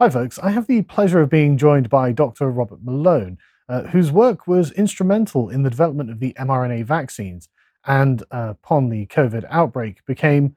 [0.00, 0.38] Hi, folks.
[0.38, 2.48] I have the pleasure of being joined by Dr.
[2.52, 3.36] Robert Malone,
[3.68, 7.48] uh, whose work was instrumental in the development of the mRNA vaccines
[7.84, 10.54] and, uh, upon the COVID outbreak, became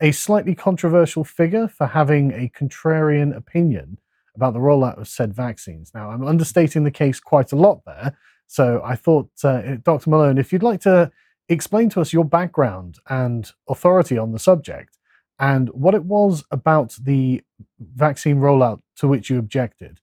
[0.00, 3.98] a slightly controversial figure for having a contrarian opinion
[4.36, 5.90] about the rollout of said vaccines.
[5.92, 8.16] Now, I'm understating the case quite a lot there.
[8.46, 10.10] So I thought, uh, Dr.
[10.10, 11.10] Malone, if you'd like to
[11.48, 14.96] explain to us your background and authority on the subject
[15.40, 17.42] and what it was about the
[17.78, 20.00] vaccine rollout to which you objected.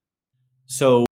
[0.65, 1.05] So,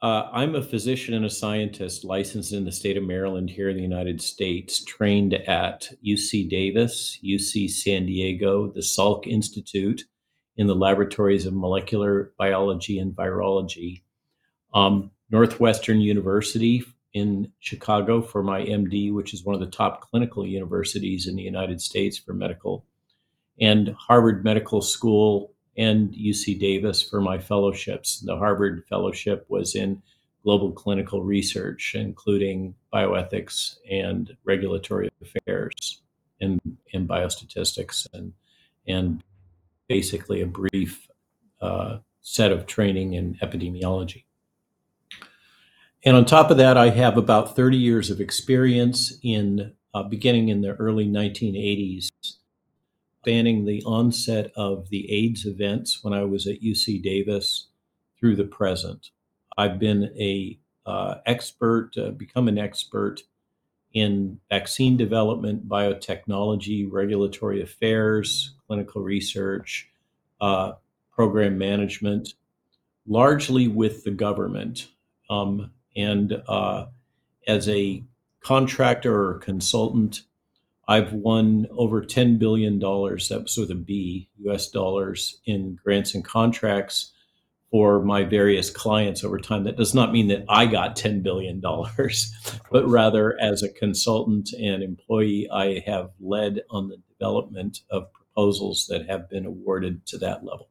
[0.00, 3.76] uh, I'm a physician and a scientist licensed in the state of Maryland here in
[3.76, 10.04] the United States, trained at UC Davis, UC San Diego, the Salk Institute
[10.56, 14.02] in the laboratories of molecular biology and virology,
[14.72, 20.46] um, Northwestern University in Chicago for my MD, which is one of the top clinical
[20.46, 22.84] universities in the United States for medical,
[23.60, 28.20] and Harvard Medical School and UC Davis for my fellowships.
[28.20, 30.02] The Harvard Fellowship was in
[30.42, 36.02] global clinical research, including bioethics and regulatory affairs
[36.40, 36.60] and,
[36.92, 38.32] and biostatistics and,
[38.88, 39.22] and
[39.88, 41.08] basically a brief
[41.60, 44.24] uh, set of training in epidemiology.
[46.04, 50.48] And on top of that, I have about 30 years of experience in uh, beginning
[50.48, 52.08] in the early 1980s
[53.22, 57.68] spanning the onset of the AIDS events when I was at UC Davis
[58.18, 59.10] through the present.
[59.56, 63.22] I've been a uh, expert, uh, become an expert
[63.92, 69.90] in vaccine development, biotechnology, regulatory affairs, clinical research,
[70.40, 70.72] uh,
[71.10, 72.34] program management,
[73.06, 74.88] largely with the government.
[75.28, 76.86] Um, and uh,
[77.46, 78.04] as a
[78.40, 80.22] contractor or consultant,
[80.88, 86.24] I've won over $10 billion, that was with a B, US dollars in grants and
[86.24, 87.12] contracts
[87.70, 89.64] for my various clients over time.
[89.64, 91.60] That does not mean that I got $10 billion,
[92.70, 98.86] but rather as a consultant and employee, I have led on the development of proposals
[98.88, 100.70] that have been awarded to that level.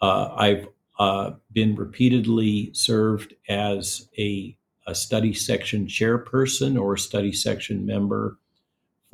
[0.00, 0.68] Uh, I've
[1.00, 4.56] uh, been repeatedly served as a,
[4.86, 8.38] a study section chairperson or study section member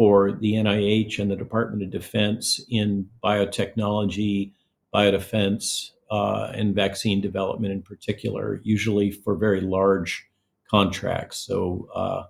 [0.00, 4.50] for the NIH and the Department of Defense in biotechnology,
[4.94, 10.27] biodefense, uh, and vaccine development in particular, usually for very large
[10.71, 11.37] contracts.
[11.41, 12.22] So, uh,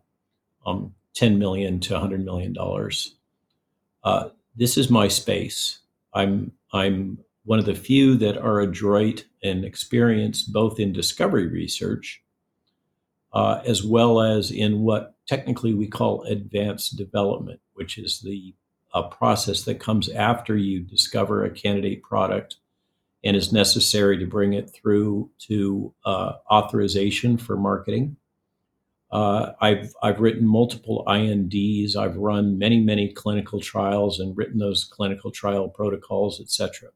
[0.66, 3.14] um, 10 million to 100 million dollars.
[4.02, 5.78] Uh, this is my space.
[6.12, 12.20] I'm I'm one of the few that are adroit and experienced both in discovery research
[13.32, 18.54] uh, as well as in what technically we call advanced development, which is the
[18.94, 22.56] uh, process that comes after you discover a candidate product
[23.22, 28.16] and is necessary to bring it through to uh, authorization for marketing.
[29.12, 31.96] Uh, I've I've written multiple INDs.
[31.96, 36.90] I've run many many clinical trials and written those clinical trial protocols, etc.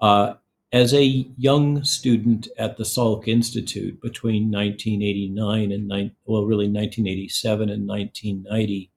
[0.00, 0.34] Uh,
[0.72, 5.88] as a young student at the Salk Institute between 1989 and
[6.24, 8.90] well, really 1987 and 1990,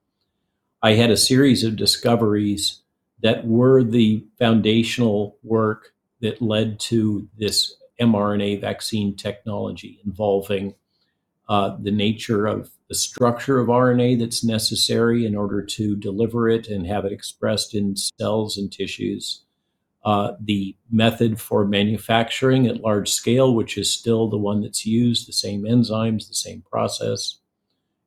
[0.81, 2.81] I had a series of discoveries
[3.21, 10.75] that were the foundational work that led to this mRNA vaccine technology involving
[11.49, 16.67] uh, the nature of the structure of RNA that's necessary in order to deliver it
[16.67, 19.44] and have it expressed in cells and tissues
[20.05, 25.27] uh, the method for manufacturing at large scale, which is still the one that's used,
[25.27, 27.39] the same enzymes, the same process,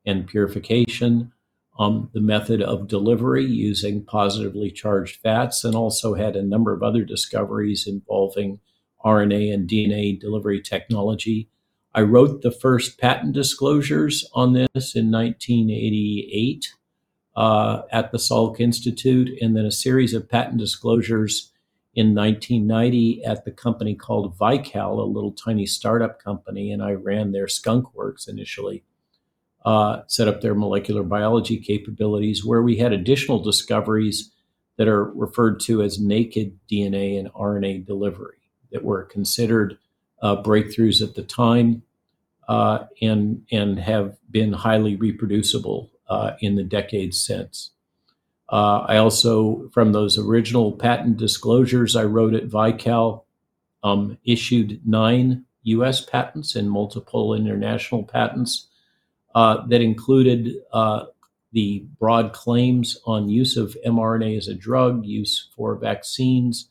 [0.06, 1.32] and purification.
[1.76, 6.82] Um, the method of delivery using positively charged fats, and also had a number of
[6.82, 8.60] other discoveries involving
[9.04, 11.48] RNA and DNA delivery technology.
[11.94, 16.68] I wrote the first patent disclosures on this in 1988
[17.36, 21.52] uh, at the Salk Institute, and then a series of patent disclosures
[21.94, 27.32] in 1990 at the company called Vical, a little tiny startup company, and I ran
[27.32, 28.84] their skunk works initially.
[29.64, 34.30] Uh, set up their molecular biology capabilities, where we had additional discoveries
[34.76, 38.38] that are referred to as naked DNA and RNA delivery
[38.70, 39.76] that were considered
[40.22, 41.82] uh, breakthroughs at the time
[42.48, 47.70] uh, and and have been highly reproducible uh, in the decades since.
[48.50, 53.24] Uh, I also, from those original patent disclosures I wrote at Vical,
[53.82, 58.68] um, issued nine US patents and multiple international patents
[59.34, 61.04] uh, that included uh,
[61.52, 66.68] the broad claims on use of mRNA as a drug, use for vaccines,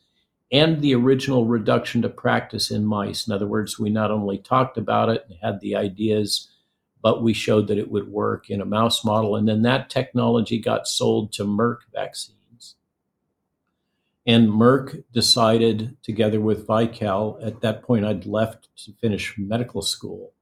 [0.52, 3.28] and the original reduction to practice in mice.
[3.28, 6.50] In other words, we not only talked about it and had the ideas,
[7.08, 9.38] but we showed that it would work in a mouse model.
[9.38, 12.76] And then that technology got sold to Merck Vaccines.
[14.26, 20.34] And Merck decided, together with Vical, at that point I'd left to finish medical school,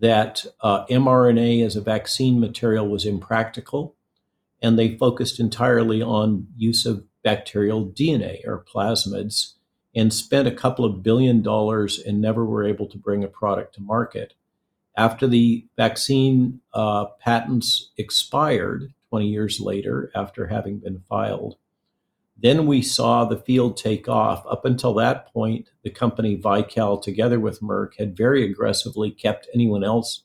[0.00, 3.96] that uh, mRNA as a vaccine material was impractical.
[4.62, 9.54] And they focused entirely on use of bacterial DNA or plasmids
[9.96, 13.74] and spent a couple of billion dollars and never were able to bring a product
[13.74, 14.34] to market.
[14.98, 21.56] After the vaccine uh, patents expired 20 years later, after having been filed,
[22.36, 24.44] then we saw the field take off.
[24.50, 29.84] Up until that point, the company Vical, together with Merck, had very aggressively kept anyone
[29.84, 30.24] else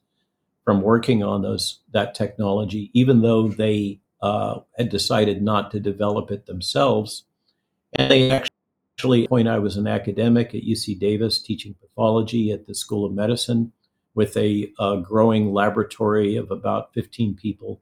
[0.66, 6.32] from working on those that technology, even though they uh, had decided not to develop
[6.32, 7.26] it themselves.
[7.94, 12.74] And they actually, point I was an academic at UC Davis teaching pathology at the
[12.74, 13.72] School of Medicine
[14.16, 14.72] with a,
[15.04, 17.82] growing laboratory of about 15 people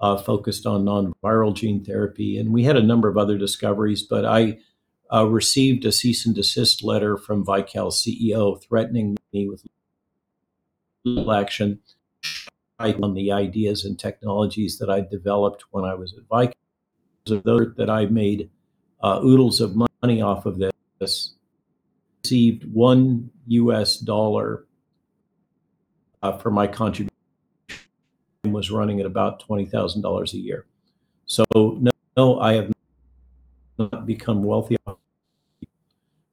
[0.00, 2.38] uh, focused on non-viral gene therapy.
[2.38, 4.58] And we had a number of other discoveries, but I
[5.12, 9.64] uh, received a cease and desist letter from Vical's CEO threatening me with
[11.04, 11.80] legal action
[12.78, 16.52] on the ideas and technologies that I developed when I was at Vical.
[17.26, 18.50] Those that I made
[19.02, 21.34] uh, oodles of money off of this.
[22.24, 23.98] Received one U.S.
[23.98, 24.66] dollar
[26.24, 27.10] uh, for my contribution.
[28.46, 30.66] Was running at about twenty thousand dollars a year.
[31.24, 32.72] So no, no, I have
[33.78, 34.76] not become wealthy.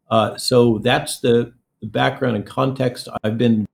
[0.09, 3.07] Uh, so that's the, the background and context.
[3.23, 3.65] I've been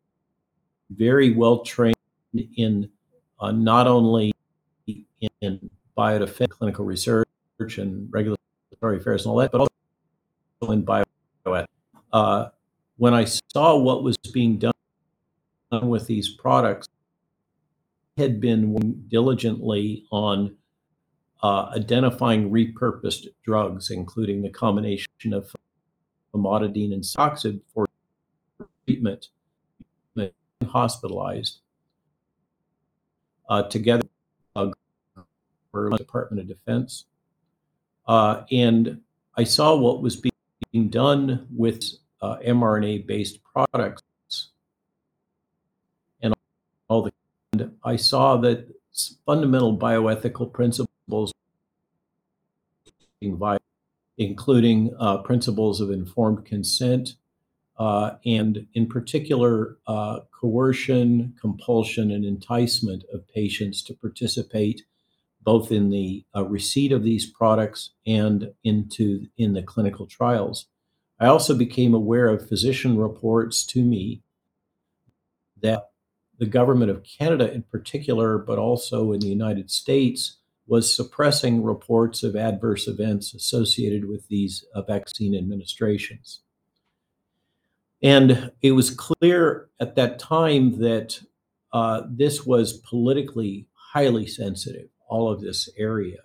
[0.91, 1.95] very well trained
[2.55, 2.89] in
[3.39, 4.31] uh, not only
[5.41, 7.27] in biodefense, clinical research,
[7.59, 11.65] and regulatory affairs and all that, but also in bioethics.
[12.13, 12.49] Uh,
[12.97, 14.73] when I saw what was being done
[15.71, 16.87] with these products,
[18.17, 20.55] had been diligently on
[21.43, 25.53] uh, identifying repurposed drugs, including the combination of
[26.33, 27.85] famotidine and Soxid for
[28.85, 29.27] treatment,
[30.65, 31.59] hospitalized
[33.49, 34.07] uh, together
[35.91, 37.05] the Department of Defense.
[38.07, 38.99] Uh, and
[39.37, 40.19] I saw what was
[40.71, 41.83] being done with
[42.21, 44.01] uh, mRNA-based products,
[46.87, 47.11] all the.
[47.53, 48.67] And I saw that
[49.25, 51.33] fundamental bioethical principles,
[54.17, 57.15] including uh, principles of informed consent,
[57.77, 64.83] uh, and in particular, uh, coercion, compulsion, and enticement of patients to participate
[65.41, 70.65] both in the uh, receipt of these products and into in the clinical trials.
[71.21, 74.21] I also became aware of physician reports to me
[75.61, 75.89] that
[76.39, 80.37] the government of Canada, in particular, but also in the United States,
[80.67, 86.41] was suppressing reports of adverse events associated with these uh, vaccine administrations.
[88.03, 91.19] And it was clear at that time that
[91.73, 96.19] uh, this was politically highly sensitive, all of this area.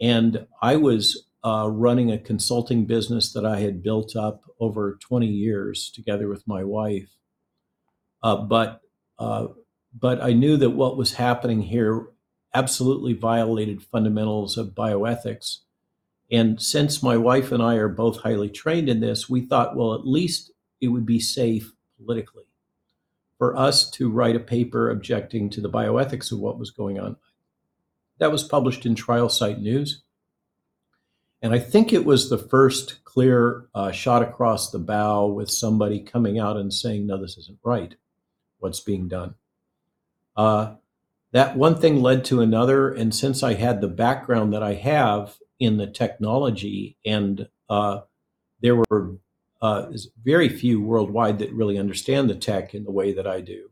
[0.00, 5.26] And I was uh, running a consulting business that I had built up over 20
[5.26, 7.08] years together with my wife.
[8.22, 8.80] Uh, but
[9.18, 9.48] uh,
[9.98, 12.08] but I knew that what was happening here
[12.54, 15.58] absolutely violated fundamentals of bioethics.
[16.30, 19.94] And since my wife and I are both highly trained in this, we thought, well,
[19.94, 22.44] at least it would be safe politically
[23.38, 27.16] for us to write a paper objecting to the bioethics of what was going on.
[28.18, 30.02] That was published in Trial Site News.
[31.40, 36.00] And I think it was the first clear uh, shot across the bow with somebody
[36.00, 37.94] coming out and saying, no, this isn't right,
[38.58, 39.34] what's being done.
[40.36, 40.74] Uh,
[41.32, 42.90] that one thing led to another.
[42.90, 48.00] And since I had the background that I have in the technology, and uh,
[48.60, 49.16] there were
[49.60, 49.86] uh,
[50.22, 53.70] very few worldwide that really understand the tech in the way that I do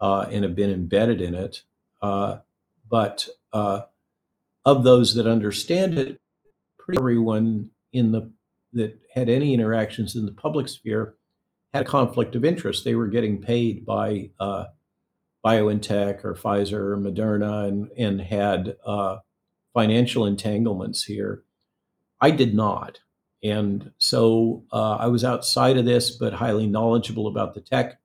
[0.00, 1.62] uh, and have been embedded in it.
[2.00, 2.38] Uh,
[2.90, 3.82] but uh,
[4.64, 6.20] of those that understand it,
[6.78, 8.30] pretty everyone in the
[8.72, 11.14] that had any interactions in the public sphere
[11.74, 12.84] had a conflict of interest.
[12.84, 14.66] They were getting paid by uh,
[15.44, 19.18] BioNTech or Pfizer or Moderna and, and had uh,
[19.74, 21.42] financial entanglements here.
[22.20, 23.00] I did not.
[23.42, 27.98] And so uh, I was outside of this, but highly knowledgeable about the tech.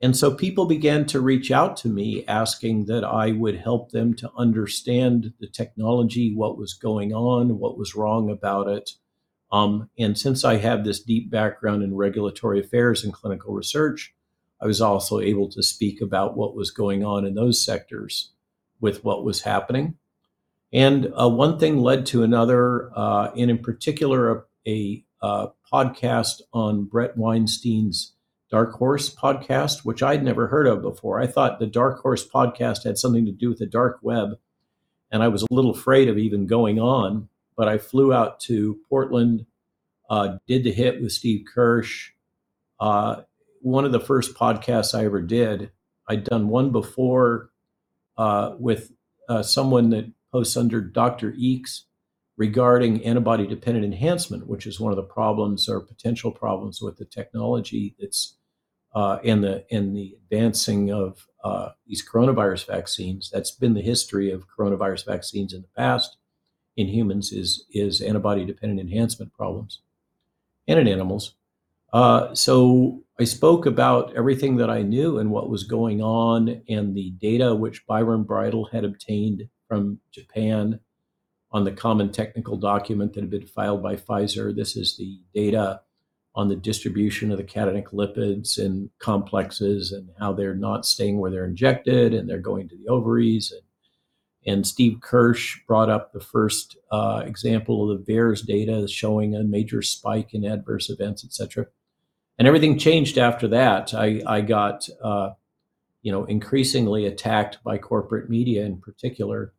[0.00, 4.14] And so people began to reach out to me asking that I would help them
[4.14, 8.92] to understand the technology, what was going on, what was wrong about it,
[9.50, 14.14] Um, and since I have this deep background in regulatory affairs and clinical research,
[14.60, 18.32] I was also able to speak about what was going on in those sectors
[18.80, 19.96] with what was happening.
[20.72, 26.42] And uh, one thing led to another, uh, and in particular, a, a uh, podcast
[26.52, 28.12] on Bret Weinstein's
[28.50, 31.20] Dark Horse podcast, which I'd never heard of before.
[31.20, 34.38] I thought the Dark Horse podcast had something to do with the dark web,
[35.10, 37.28] and I was a little afraid of even going on.
[37.58, 39.44] But I flew out to Portland,
[40.08, 42.12] uh, did the hit with Steve Kirsch.
[42.78, 43.22] Uh,
[43.60, 45.72] one of the first podcasts I ever did.
[46.08, 47.50] I'd done one before
[48.16, 48.92] uh, with
[49.28, 51.32] uh, someone that posts under Dr.
[51.32, 51.80] Eeks
[52.36, 57.04] regarding antibody dependent enhancement, which is one of the problems or potential problems with the
[57.04, 58.36] technology that's
[58.94, 63.30] uh, the and the advancing of uh, these coronavirus vaccines.
[63.32, 66.16] That's been the history of coronavirus vaccines in the past
[66.78, 69.80] in humans is is antibody dependent enhancement problems,
[70.68, 71.34] and in animals.
[71.92, 76.94] Uh, so I spoke about everything that I knew and what was going on, and
[76.94, 80.78] the data which Byron Bridle had obtained from Japan
[81.50, 84.54] on the common technical document that had been filed by Pfizer.
[84.54, 85.80] This is the data
[86.34, 91.30] on the distribution of the cationic lipids and complexes and how they're not staying where
[91.32, 93.50] they're injected and they're going to the ovaries.
[93.50, 93.62] And,
[94.46, 99.42] and Steve Kirsch brought up the first uh, example of the VAERS data showing a
[99.42, 101.66] major spike in adverse events, et cetera.
[102.38, 103.92] And everything changed after that.
[103.94, 105.30] I, I got, uh,
[106.02, 109.52] you know, increasingly attacked by corporate media in particular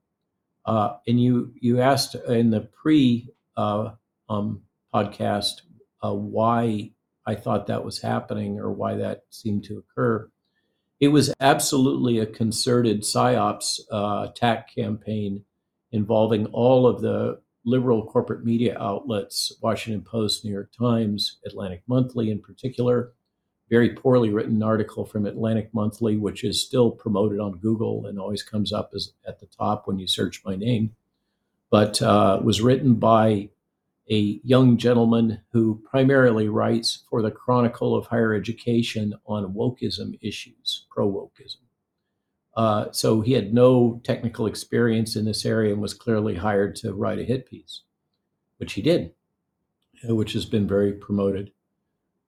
[0.69, 3.91] uh, and you you asked in the pre uh,
[4.29, 4.62] um,
[4.93, 5.62] podcast
[6.03, 6.91] uh, why
[7.25, 10.29] I thought that was happening or why that seemed to occur.
[11.00, 15.46] It was absolutely a concerted psyops uh, attack campaign
[15.91, 22.32] involving all of the liberal corporate media outlets, Washington Post, New York Times, Atlantic Monthly
[22.32, 23.13] in particular,
[23.70, 28.44] very poorly written article from Atlantic Monthly, which is still promoted on Google and always
[28.44, 30.96] comes up as at the top when you search my name,
[31.70, 33.50] but uh, was written by
[34.10, 40.88] a young gentleman who primarily writes for the Chronicle of Higher Education on wokeism issues,
[40.89, 41.58] pro wokeism.
[42.56, 46.94] Uh, so he had no technical experience in this area and was clearly hired to
[46.94, 47.82] write a hit piece,
[48.58, 49.13] which he did,
[50.06, 51.51] which has been very promoted.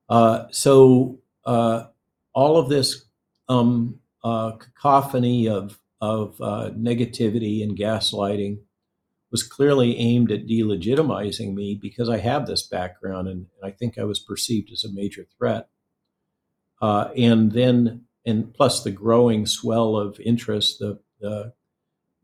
[0.08, 1.84] Uh, so uh,
[2.32, 3.06] all of this
[3.48, 8.58] um, uh, cacophony of of uh, negativity and gaslighting
[9.32, 14.04] was clearly aimed at delegitimizing me because I have this background and, I think I
[14.04, 15.68] was perceived as a major threat.
[16.80, 21.54] Uh, and then, and plus the growing swell of interest, the, the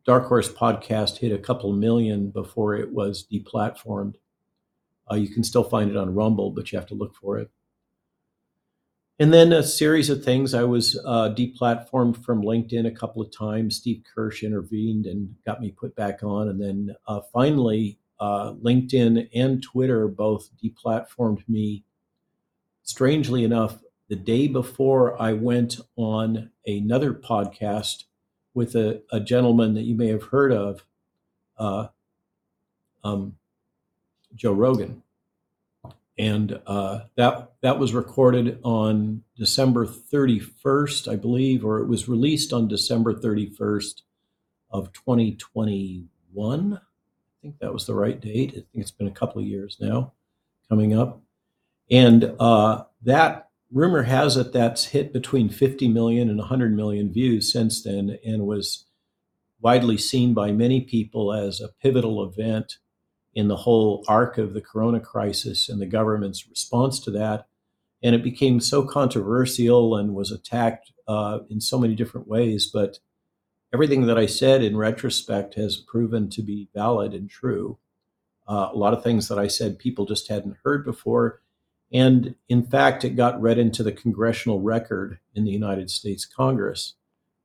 [0.05, 4.17] Dark Horse podcast hit a couple million before it was deplatformed.
[5.11, 7.51] Uh, you can still find it on Rumble, but you have to look for it.
[9.21, 10.55] And then a series of things.
[10.55, 13.77] I was uh, deplatformed from LinkedIn a couple of times.
[13.77, 16.49] Steve Kirsch intervened and got me put back on.
[16.49, 21.85] And then uh, finally, uh, LinkedIn and Twitter both deplatformed me.
[22.85, 28.05] Strangely enough, the day before I went on another podcast
[28.55, 30.85] with a, a gentleman that you may have heard of,
[31.59, 31.89] uh,
[33.03, 33.37] um,
[34.35, 35.03] Joe Rogan
[36.19, 42.53] and uh, that that was recorded on December 31st, I believe, or it was released
[42.53, 44.03] on December 31st
[44.71, 46.73] of 2021.
[46.75, 46.81] I
[47.41, 48.51] think that was the right date.
[48.51, 50.13] I think it's been a couple of years now,
[50.69, 51.23] coming up,
[51.91, 57.53] and uh, that rumor has it that's hit between 50 million and 100 million views
[57.53, 58.87] since then, and was
[59.61, 62.79] widely seen by many people as a pivotal event
[63.39, 67.47] in the whole arc of the corona crisis and the government's response to that.
[68.03, 72.67] And it became so controversial and was attacked uh, in so many different ways.
[72.67, 72.99] But
[73.73, 77.79] everything that I said in retrospect has proven to be valid and true.
[78.49, 81.41] Uh, a lot of things that I said people just hadn't heard before.
[81.93, 86.95] And in fact, it got read into the congressional record in the United States Congress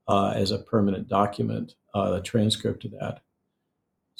[0.07, 3.21] uh, as a permanent document, uh, a transcript of that.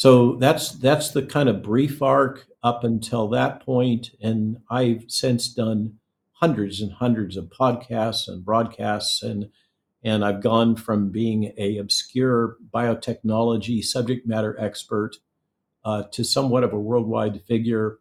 [0.04, 5.48] So that's that's the kind of brief arc up until that point, and I've since
[5.48, 6.00] done
[6.34, 9.50] hundreds and hundreds of podcasts and broadcasts, and
[10.04, 15.16] and I've gone from being a obscure biotechnology subject matter expert
[15.86, 18.00] uh, to somewhat of a worldwide figure,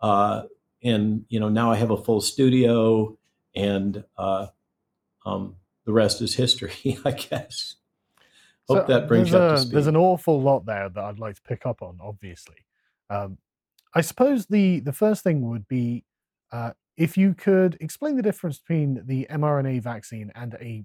[0.00, 0.44] uh,
[0.82, 3.18] and you know now I have a full studio,
[3.54, 4.46] and uh,
[5.26, 7.74] um, the rest is history, I guess.
[8.74, 9.72] Hope so that brings you up to speed.
[9.72, 12.56] There's an awful lot there that I'd like to pick up on, obviously.
[13.10, 13.38] Um,
[13.94, 16.04] I suppose the the first thing would be
[16.50, 20.84] uh, if you could explain the difference between the mRNA vaccine and a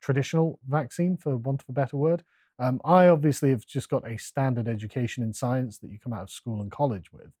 [0.00, 2.22] traditional vaccine, for want of a better word.
[2.58, 6.22] Um, I obviously have just got a standard education in science that you come out
[6.22, 7.32] of school and college with.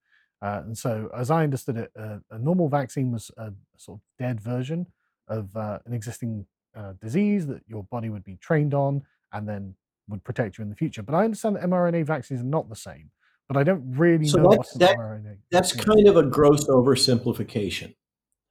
[0.42, 4.02] Uh, and so, as I understood it, uh, a normal vaccine was a sort of
[4.18, 4.86] dead version
[5.28, 9.02] of uh, an existing uh, disease that your body would be trained on
[9.34, 9.74] and then
[10.08, 11.02] would protect you in the future.
[11.02, 13.10] But I understand that mRNA vaccines are not the same.
[13.48, 17.94] But I don't really So know what that mRNA that's kind of a gross oversimplification.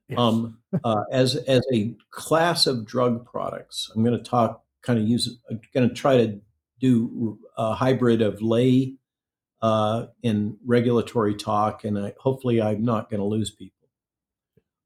[0.07, 0.19] Yes.
[0.19, 5.07] Um, uh, as as a class of drug products, I'm going to talk kind of
[5.07, 5.39] use.
[5.49, 6.39] I'm going to try to
[6.79, 8.97] do a hybrid of lay
[9.61, 13.89] uh, and regulatory talk, and I, hopefully, I'm not going to lose people.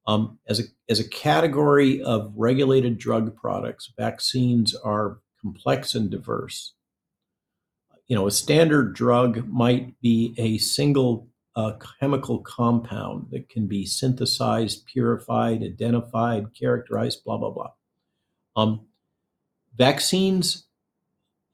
[0.05, 6.73] Um, as a as a category of regulated drug products, vaccines are complex and diverse.
[8.07, 13.85] You know, a standard drug might be a single uh, chemical compound that can be
[13.85, 17.71] synthesized, purified, identified, characterized, blah blah blah.
[18.55, 18.87] Um,
[19.75, 20.65] vaccines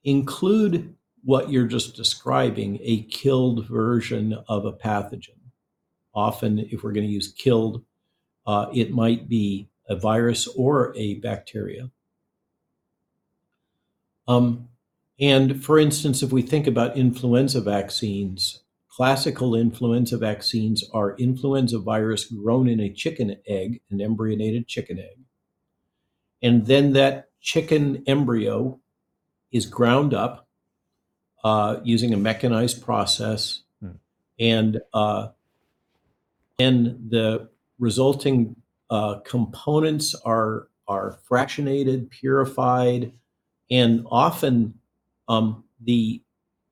[0.03, 5.39] include what you're just describing, a killed version of a pathogen.
[6.13, 7.83] Often, if we're going to use killed,
[8.45, 11.89] uh, it might be a virus or a bacteria.
[14.27, 14.69] Um,
[15.19, 22.25] and for instance, if we think about influenza vaccines, classical influenza vaccines are influenza virus
[22.25, 25.19] grown in a chicken egg, an embryonated chicken egg.
[26.41, 28.79] And then that chicken embryo
[29.51, 30.47] is ground up
[31.43, 33.61] uh, using a mechanized process.
[33.79, 33.91] Hmm.
[34.39, 35.29] And uh,
[36.59, 37.49] and the
[37.79, 38.55] resulting
[38.89, 43.13] uh, components are are fractionated, purified,
[43.69, 44.75] and often
[45.27, 46.21] um, the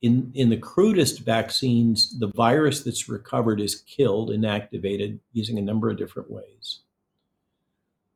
[0.02, 5.90] in in the crudest vaccines, the virus that's recovered is killed, inactivated using a number
[5.90, 6.80] of different ways.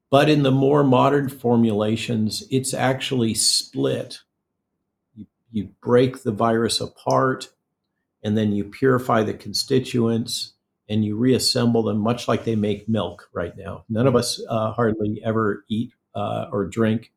[0.09, 4.19] But in the more modern formulations, it's actually split.
[5.15, 7.49] You, you break the virus apart,
[8.23, 10.53] and then you purify the constituents
[10.87, 13.83] and you reassemble them, much like they make milk right now.
[13.89, 17.11] None of us uh, hardly ever eat uh, or drink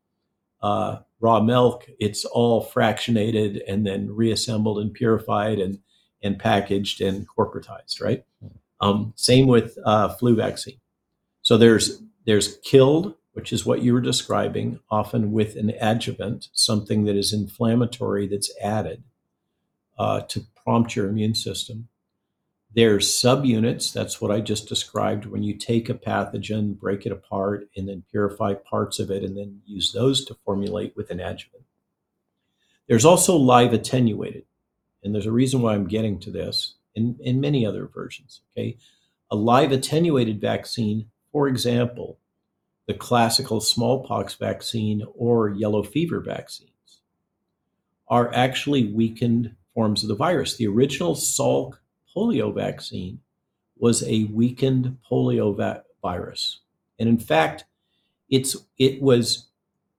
[0.62, 1.86] uh, raw milk.
[1.98, 5.78] It's all fractionated and then reassembled and purified and
[6.22, 8.24] and packaged and corporatized, right?
[8.80, 10.80] Um, same with uh, flu vaccine.
[11.42, 17.04] So there's there's killed, which is what you were describing, often with an adjuvant, something
[17.04, 19.02] that is inflammatory that's added
[19.98, 21.88] uh, to prompt your immune system.
[22.74, 23.92] There's subunits.
[23.92, 25.24] That's what I just described.
[25.24, 29.36] When you take a pathogen, break it apart, and then purify parts of it, and
[29.36, 31.64] then use those to formulate with an adjuvant.
[32.86, 34.44] There's also live attenuated,
[35.02, 38.42] and there's a reason why I'm getting to this in, in many other versions.
[38.52, 38.76] Okay.
[39.30, 42.18] A live attenuated vaccine, for example,
[42.86, 46.70] the classical smallpox vaccine or yellow fever vaccines,
[48.08, 50.56] are actually weakened forms of the virus.
[50.56, 51.74] The original Salk
[52.14, 53.20] polio vaccine
[53.78, 56.60] was a weakened polio va- virus.
[56.98, 57.64] And in fact,
[58.28, 59.48] it's it was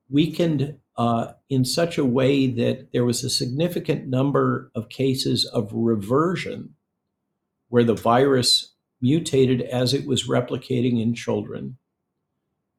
[0.10, 5.72] weakened uh, in such a way that there was a significant number of cases of
[5.72, 6.76] reversion
[7.69, 11.78] where the virus mutated as it was replicating in children,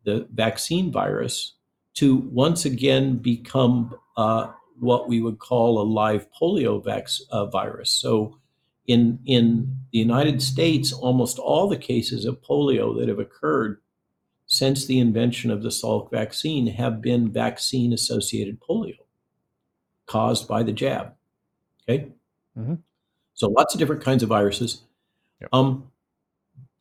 [0.05, 1.55] the vaccine virus,
[1.95, 7.91] to once again become uh, what we would call a live polio vac- uh, virus.
[7.91, 8.40] So
[8.91, 13.81] in in the United States, almost all the cases of polio that have occurred
[14.47, 18.97] since the invention of the Salk vaccine have been vaccine associated polio
[20.07, 21.15] caused by the jab.
[21.89, 22.13] Okay.
[22.57, 22.79] Mhm.
[23.35, 24.83] So lots of different kinds of viruses.
[25.41, 25.51] Yep.
[25.53, 25.91] Um,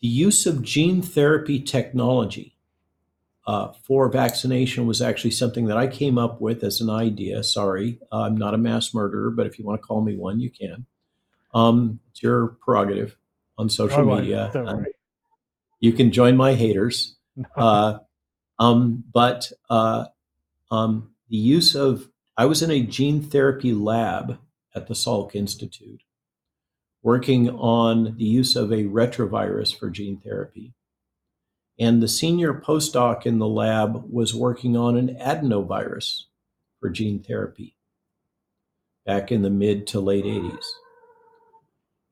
[0.01, 2.55] the use of gene therapy technology
[3.47, 7.43] uh, for vaccination was actually something that I came up with as an idea.
[7.43, 10.51] Sorry, I'm not a mass murderer, but if you want to call me one, you
[10.51, 10.85] can.
[11.53, 13.17] Um, it's your prerogative
[13.57, 14.51] on social media.
[15.79, 17.15] you can join my haters.
[17.55, 17.99] Uh,
[18.59, 20.03] um, but uh,
[20.71, 24.39] um, the use of, I was in a gene therapy lab
[24.75, 26.01] at the Salk Institute
[27.01, 30.73] working on the use of a retrovirus for gene therapy.
[31.79, 36.23] And the senior postdoc in the lab was working on an adenovirus
[36.79, 37.77] for gene therapy
[39.05, 40.65] back in the mid to late 80s.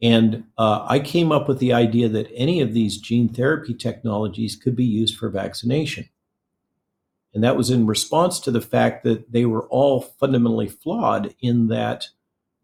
[0.02, 4.56] And uh, I came up with the idea that any of these gene therapy technologies
[4.56, 6.08] could be used for vaccination.
[7.34, 11.68] And that was in response to the fact that they were all fundamentally flawed in
[11.68, 12.08] that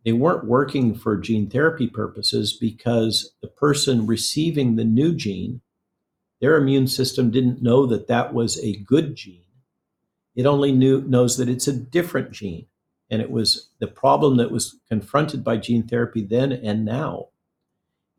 [0.05, 5.61] they weren't working for gene therapy purposes because the person receiving the new gene,
[6.41, 9.45] their immune system didn't know that that was a good gene.
[10.35, 12.67] It only knew, knows that it's a different gene.
[13.09, 17.27] And it was the problem that was confronted by gene therapy then and now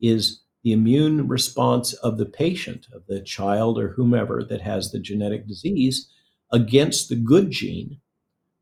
[0.00, 4.98] is the immune response of the patient, of the child or whomever that has the
[4.98, 6.08] genetic disease
[6.52, 8.00] against the good gene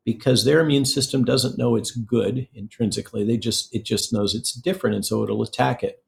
[0.05, 3.23] because their immune system doesn't know it's good intrinsically.
[3.23, 6.03] They just it just knows it's different and so it'll attack it.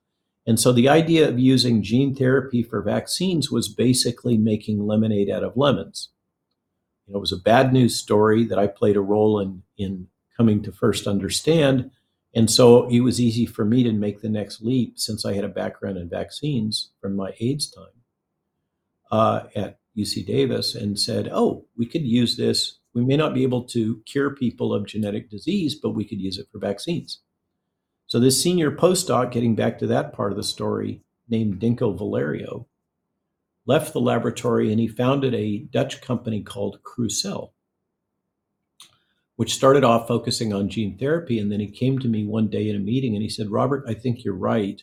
[0.45, 5.43] And so the idea of using gene therapy for vaccines was basically making lemonade out
[5.43, 6.10] of lemons
[7.06, 10.08] you know it was a bad news story that i played a role in in
[10.38, 11.91] coming to first understand
[12.34, 15.44] and so it was easy for me to make the next leap since i had
[15.44, 17.86] a background in vaccines from my aids time
[19.12, 23.44] uh, at uc davis and said oh we could use this we may not be
[23.44, 27.20] able to cure people of genetic disease, but we could use it for vaccines.
[28.08, 32.68] So, this senior postdoc, getting back to that part of the story, named Dinko Valerio,
[33.65, 37.54] left the laboratory and he founded a Dutch company called Crucell,
[39.36, 41.39] which started off focusing on gene therapy.
[41.39, 43.84] And then he came to me one day in a meeting and he said, Robert,
[43.88, 44.82] I think you're right.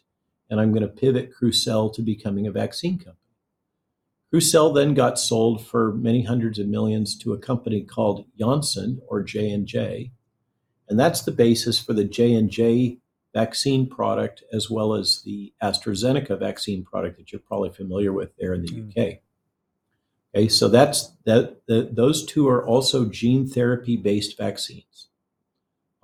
[0.51, 3.17] And I'm going to pivot Crucell to becoming a vaccine company.
[4.31, 9.23] Crucell then got sold for many hundreds of millions to a company called Janssen or
[9.23, 10.11] J&J.
[10.89, 12.99] And that's the basis for the J&J
[13.35, 18.55] vaccine product as well as the AstraZeneca vaccine product that you're probably familiar with there
[18.55, 18.89] in the mm.
[18.91, 19.19] UK.
[20.35, 21.61] Okay, so that's that.
[21.67, 25.09] The, those two are also gene therapy based vaccines.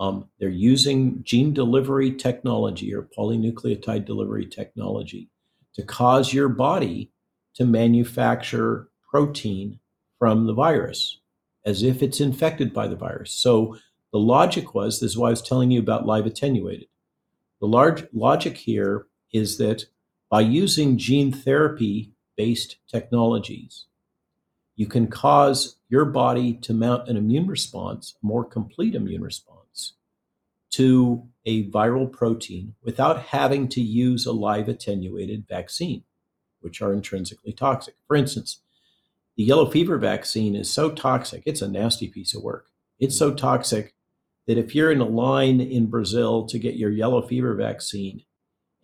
[0.00, 5.28] Um, they're using gene delivery technology or polynucleotide delivery technology
[5.74, 7.10] to cause your body
[7.54, 9.80] to manufacture protein
[10.18, 11.18] from the virus
[11.64, 13.32] as if it's infected by the virus.
[13.32, 13.76] So
[14.12, 16.88] the logic was this is why I was telling you about live attenuated.
[17.60, 19.86] The large logic here is that
[20.30, 23.86] by using gene therapy based technologies,
[24.76, 29.94] you can cause your body to mount an immune response, more complete immune response
[30.70, 36.04] to a viral protein without having to use a live attenuated vaccine
[36.60, 37.94] which are intrinsically toxic.
[38.06, 38.60] For instance,
[39.36, 42.66] the yellow fever vaccine is so toxic, it's a nasty piece of work.
[42.98, 43.94] It's so toxic
[44.48, 48.24] that if you're in a line in Brazil to get your yellow fever vaccine,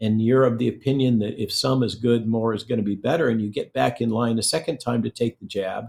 [0.01, 2.95] and you're of the opinion that if some is good, more is going to be
[2.95, 5.87] better, and you get back in line a second time to take the jab,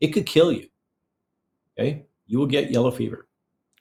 [0.00, 0.66] it could kill you.
[1.78, 2.06] Okay.
[2.26, 3.28] You will get yellow fever.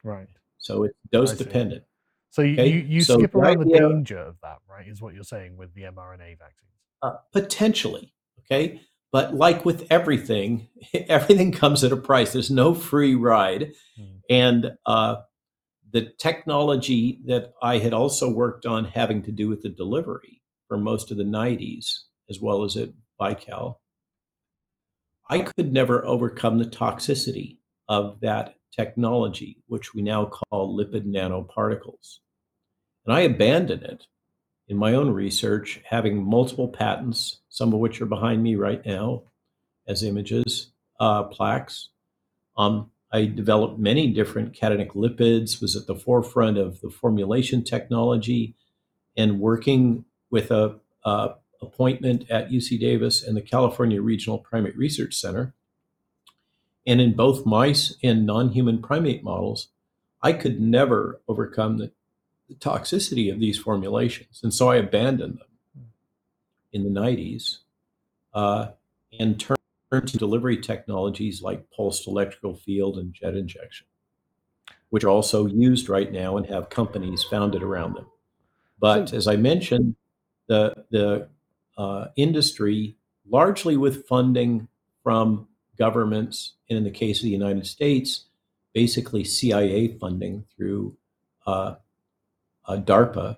[0.03, 0.27] Right.
[0.57, 1.83] So it's dose dependent.
[2.31, 2.67] So you, okay?
[2.67, 4.87] you, you so skip around the danger of that, right?
[4.87, 6.69] Is what you're saying with the mRNA vaccine.
[7.01, 8.81] Uh, potentially, okay?
[9.11, 10.67] But like with everything,
[11.07, 12.33] everything comes at a price.
[12.33, 13.71] There's no free ride.
[13.99, 14.19] Mm.
[14.29, 15.15] And uh,
[15.91, 20.77] the technology that I had also worked on having to do with the delivery for
[20.77, 23.75] most of the 90s, as well as at Vical,
[25.29, 32.19] I could never overcome the toxicity of that technology, which we now call lipid nanoparticles.
[33.05, 34.05] And I abandoned it
[34.67, 39.23] in my own research, having multiple patents, some of which are behind me right now
[39.87, 41.89] as images, uh, plaques.
[42.57, 48.55] Um, I developed many different cationic lipids, was at the forefront of the formulation technology,
[49.17, 55.15] and working with a, a appointment at UC Davis and the California Regional Primate Research
[55.15, 55.53] Center.
[56.85, 59.67] And in both mice and non-human primate models,
[60.21, 61.91] I could never overcome the
[62.49, 64.41] the toxicity of these formulations.
[64.43, 65.85] And so I abandoned them
[66.73, 67.59] in the 90s
[68.33, 68.69] uh,
[69.17, 69.58] and turned
[69.91, 73.87] to delivery technologies like pulsed electrical field and jet injection,
[74.89, 78.05] which are also used right now and have companies founded around them.
[78.79, 79.95] But as I mentioned,
[80.47, 81.27] the, the
[81.77, 82.97] uh, industry,
[83.27, 84.67] largely with funding
[85.03, 85.47] from
[85.77, 88.25] governments, and in the case of the United States,
[88.73, 90.95] basically CIA funding through
[91.47, 91.75] uh,
[92.65, 93.37] uh, DARPA,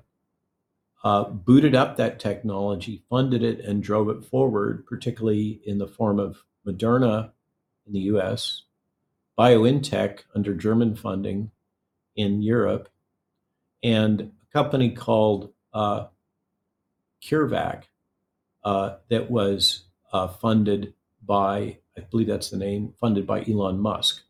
[1.04, 6.20] uh, booted up that technology, funded it, and drove it forward, particularly in the form
[6.20, 7.32] of Moderna
[7.88, 8.64] in the US,
[9.38, 11.52] BioNTech under German funding
[12.16, 12.90] in Europe,
[13.82, 16.06] and a company called uh,
[17.24, 17.84] CureVac
[18.64, 20.94] uh, that was uh, funded
[21.26, 24.22] by, I believe that's the name, funded by Elon Musk.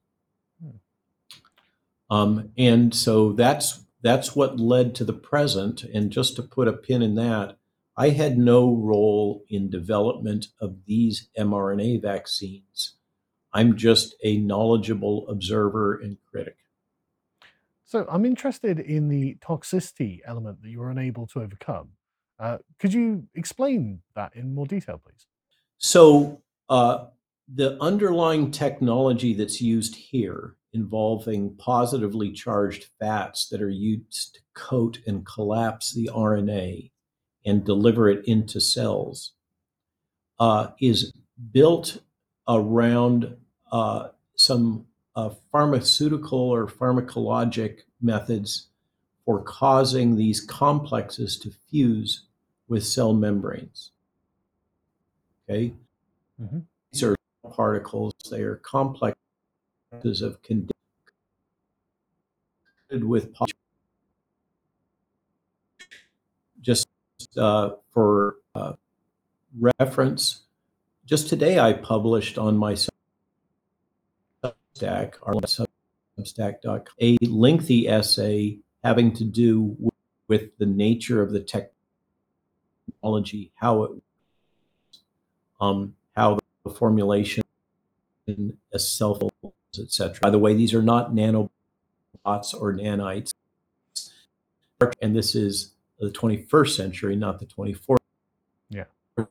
[0.62, 2.15] Hmm.
[2.15, 5.83] Um, and so that's that's what led to the present.
[5.83, 7.57] And just to put a pin in that,
[7.97, 12.95] I had no role in development of these mRNA vaccines.
[13.53, 16.55] I'm just a knowledgeable observer and critic.
[17.85, 21.89] So I'm interested in the toxicity element that you were unable to overcome.
[22.39, 25.27] Uh, could you explain that in more detail, please?
[25.77, 27.07] So, uh,
[27.53, 34.99] the underlying technology that's used here involving positively charged fats that are used to coat
[35.05, 36.91] and collapse the RNA
[37.45, 39.33] and deliver it into cells
[40.39, 41.11] uh, is
[41.51, 41.99] built
[42.47, 43.35] around
[43.71, 44.85] uh, some
[45.15, 48.67] uh, pharmaceutical or pharmacologic methods
[49.25, 52.23] for causing these complexes to fuse
[52.69, 53.91] with cell membranes.
[55.49, 55.73] Okay,
[56.39, 56.70] hmm are
[57.51, 59.15] particles, they are complexes
[60.21, 60.37] of
[62.91, 63.33] with
[66.61, 66.87] just
[67.37, 68.73] uh, for uh,
[69.59, 70.41] reference.
[71.05, 72.75] Just today, I published on my
[74.43, 79.93] Substack, our Substack.com, a lengthy essay having to do with,
[80.27, 81.45] with the nature of the
[83.01, 83.91] technology, how it,
[85.59, 85.95] um,
[86.69, 87.43] formulation
[88.71, 90.19] a cell phones, etc.
[90.21, 91.50] By the way, these are not nanobots
[92.26, 93.34] or nanites,
[95.02, 98.00] and this is the 21st century, not the 24th
[98.69, 98.86] Yeah.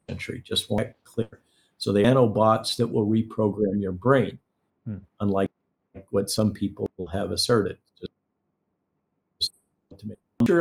[0.09, 0.43] century.
[0.45, 1.40] Just want to clear.
[1.79, 4.38] So the nanobots that will reprogram your brain,
[4.85, 4.99] Hmm.
[5.21, 5.51] unlike
[6.11, 7.79] what some people have asserted.
[9.38, 9.53] Just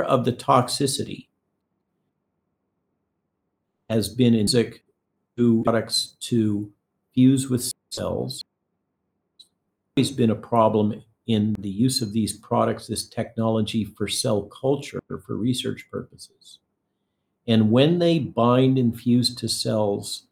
[0.03, 1.27] of the toxicity
[3.89, 4.81] has been in to
[5.63, 6.71] products to
[7.13, 8.43] fuse with cells.
[9.97, 15.01] Always been a problem in the use of these products, this technology for cell culture
[15.07, 16.59] for research purposes.
[17.47, 20.27] And when they bind and fuse to cells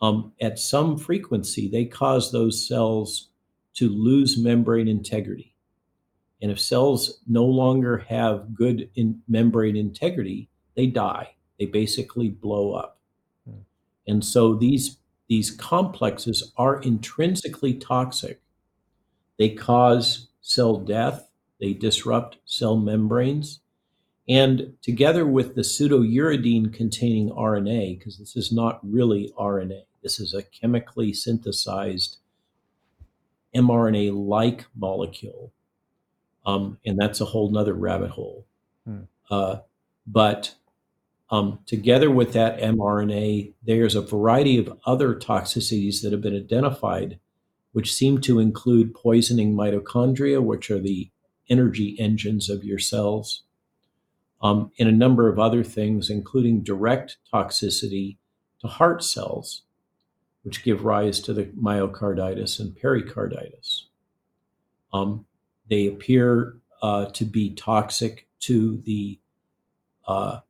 [0.00, 3.28] um, at some frequency, they cause those cells
[3.74, 5.54] to lose membrane integrity.
[6.42, 11.34] And if cells no longer have good in membrane integrity, they die.
[11.58, 12.95] They basically blow up.
[14.06, 18.40] And so these these complexes are intrinsically toxic.
[19.38, 21.28] They cause cell death,
[21.60, 23.60] they disrupt cell membranes,
[24.28, 30.32] and together with the pseudouridine containing RNA, because this is not really RNA, this is
[30.32, 32.18] a chemically synthesized
[33.54, 35.52] mRNA like molecule.
[36.44, 38.46] Um, and that's a whole nother rabbit hole.
[38.84, 39.02] Hmm.
[39.28, 39.56] Uh,
[40.06, 40.54] but
[41.30, 47.18] um, together with that mRNA, there's a variety of other toxicities that have been identified,
[47.72, 51.10] which seem to include poisoning mitochondria, which are the
[51.48, 53.42] energy engines of your cells,
[54.40, 58.18] um, and a number of other things, including direct toxicity
[58.60, 59.62] to heart cells,
[60.42, 63.88] which give rise to the myocarditis and pericarditis.
[64.92, 65.26] Um,
[65.68, 69.18] they appear uh, to be toxic to the
[70.06, 70.40] uh,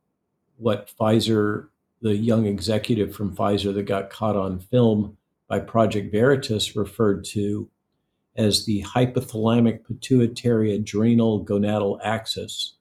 [0.57, 1.69] what Pfizer,
[2.01, 5.17] the young executive from Pfizer that got caught on film
[5.49, 7.69] by Project Veritas, referred to
[8.37, 12.75] as the hypothalamic pituitary adrenal gonadal axis,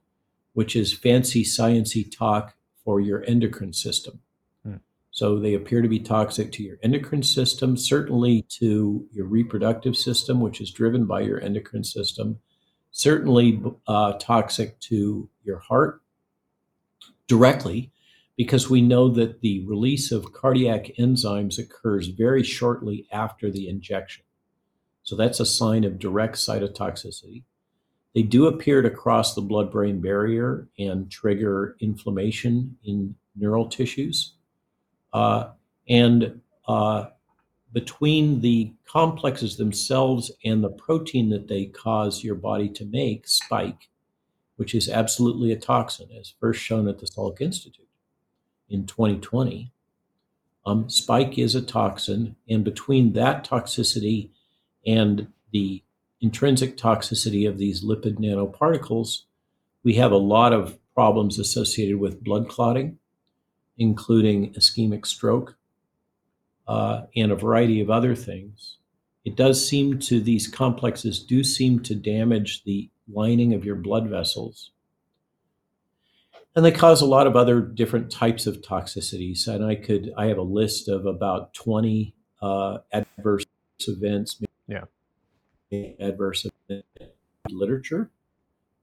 [0.53, 4.19] which is fancy sciency talk for your endocrine system.
[4.63, 4.75] Hmm.
[5.11, 10.41] So they appear to be toxic to your endocrine system, certainly to your reproductive system,
[10.41, 12.39] which is driven by your endocrine system,
[12.91, 16.01] certainly uh, toxic to your heart
[17.27, 17.91] directly,
[18.37, 24.23] because we know that the release of cardiac enzymes occurs very shortly after the injection.
[25.03, 27.43] So that's a sign of direct cytotoxicity.
[28.13, 34.33] They do appear to cross the blood brain barrier and trigger inflammation in neural tissues.
[35.13, 35.51] Uh,
[35.87, 37.07] and uh,
[37.73, 43.89] between the complexes themselves and the protein that they cause your body to make, spike,
[44.55, 47.87] which is absolutely a toxin, as first shown at the Salk Institute
[48.69, 49.71] in 2020.
[50.65, 54.31] Um, spike is a toxin, and between that toxicity
[54.85, 55.83] and the
[56.21, 59.23] intrinsic toxicity of these lipid nanoparticles,
[59.83, 62.97] we have a lot of problems associated with blood clotting,
[63.77, 65.55] including ischemic stroke,
[66.67, 68.77] uh, and a variety of other things.
[69.23, 74.07] It does seem to, these complexes do seem to damage the lining of your blood
[74.09, 74.71] vessels.
[76.55, 79.47] And they cause a lot of other different types of toxicities.
[79.47, 83.45] And I could, I have a list of about 20 uh, adverse
[83.87, 84.85] events, Yeah.
[85.99, 86.85] adverse event
[87.49, 88.09] literature.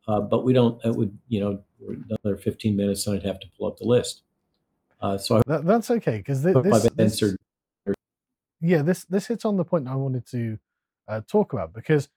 [0.07, 1.63] Uh, but we don't, it would, you know,
[2.11, 4.23] another 15 minutes and I'd have to pull up the list.
[5.01, 7.37] Uh, so I That, that's okay because hope this, I've this answered.
[8.61, 10.59] yeah this this hits on the point I wanted to
[11.09, 12.09] uh, talk about because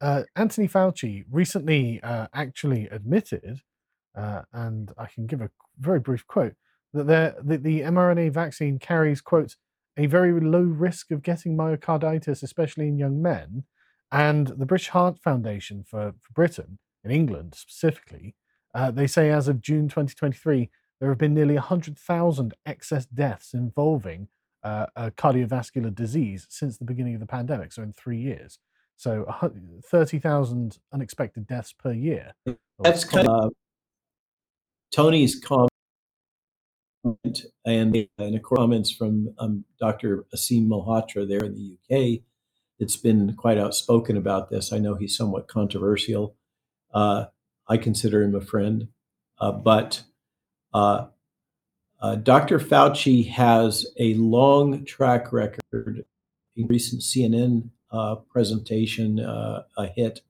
[0.00, 3.62] uh, Anthony Fauci recently uh, actually admitted,
[4.16, 6.54] uh, and I can give a very brief quote,
[6.92, 9.56] that the, the mRNA vaccine carries, quote,
[9.96, 13.64] a very low risk of getting myocarditis, especially in young men.
[14.10, 18.34] And the British Heart Foundation for, for Britain, in England specifically,
[18.74, 24.28] uh, they say as of June 2023, there have been nearly 100,000 excess deaths involving
[24.64, 28.58] uh, cardiovascular disease since the beginning of the pandemic, so in three years.
[28.98, 29.24] So
[29.84, 32.32] 30,000 unexpected deaths per year.
[32.80, 33.50] That's kind of uh,
[34.92, 35.70] Tony's comment
[37.64, 40.26] and, and comments from um, Dr.
[40.34, 42.24] Aseem Malhotra there in the UK
[42.80, 44.72] It's been quite outspoken about this.
[44.72, 46.34] I know he's somewhat controversial.
[46.92, 47.26] Uh,
[47.68, 48.88] I consider him a friend.
[49.38, 50.02] Uh, but
[50.74, 51.06] uh,
[52.00, 52.58] uh Dr.
[52.58, 56.04] Fauci has a long track record.
[56.56, 57.70] In recent CNN
[58.30, 60.20] presentation, uh, a hit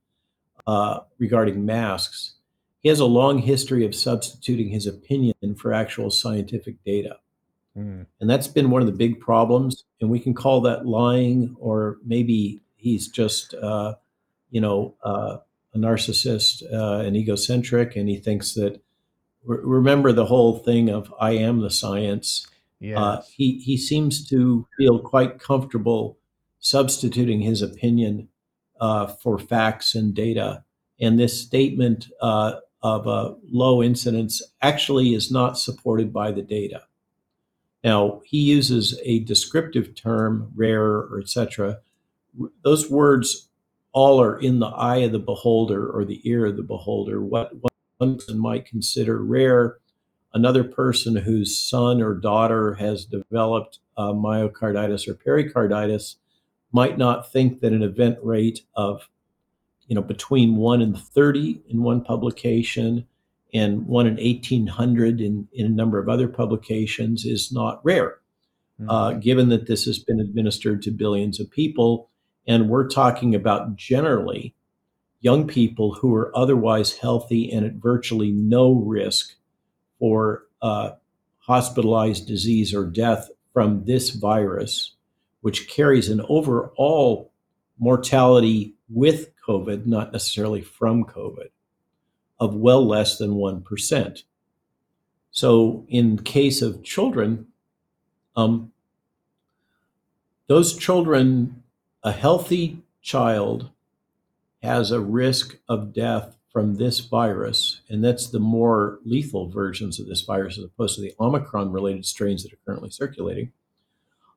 [1.18, 2.34] regarding masks,
[2.80, 7.16] he has a long history of substituting his opinion for actual scientific data.
[7.76, 8.06] Mm.
[8.20, 9.84] And that's been one of the big problems.
[10.00, 13.94] And we can call that lying, or maybe he's just, uh,
[14.50, 15.38] you know, uh,
[15.74, 18.80] a narcissist uh, and egocentric, and he thinks that.
[19.44, 22.46] Remember the whole thing of "I am the science."
[22.82, 23.30] Uh, yes.
[23.34, 26.17] he he seems to feel quite comfortable
[26.68, 28.28] substituting his opinion
[28.80, 30.64] uh, for facts and data.
[31.00, 36.82] And this statement uh, of a low incidence actually is not supported by the data.
[37.84, 41.78] Now, he uses a descriptive term, rare or etc.
[42.62, 43.48] Those words
[43.92, 47.20] all are in the eye of the beholder or the ear of the beholder.
[47.20, 47.52] What
[47.98, 49.78] one person might consider rare,
[50.34, 56.16] another person whose son or daughter has developed uh, myocarditis or pericarditis
[56.72, 59.08] might not think that an event rate of
[59.86, 63.06] you know between 1 and 30 in one publication
[63.54, 68.18] and 1 in 1800 in, in a number of other publications is not rare
[68.80, 68.90] mm-hmm.
[68.90, 72.10] uh, given that this has been administered to billions of people
[72.46, 74.54] and we're talking about generally
[75.20, 79.34] young people who are otherwise healthy and at virtually no risk
[79.98, 80.90] for uh,
[81.38, 84.94] hospitalized disease or death from this virus,
[85.40, 87.32] which carries an overall
[87.78, 91.48] mortality with COVID, not necessarily from COVID,
[92.40, 94.22] of well less than 1%.
[95.30, 97.46] So, in case of children,
[98.34, 98.72] um,
[100.46, 101.62] those children
[102.02, 103.70] a healthy child
[104.62, 110.06] has a risk of death from this virus, and that's the more lethal versions of
[110.06, 113.52] this virus as opposed to the Omicron related strains that are currently circulating,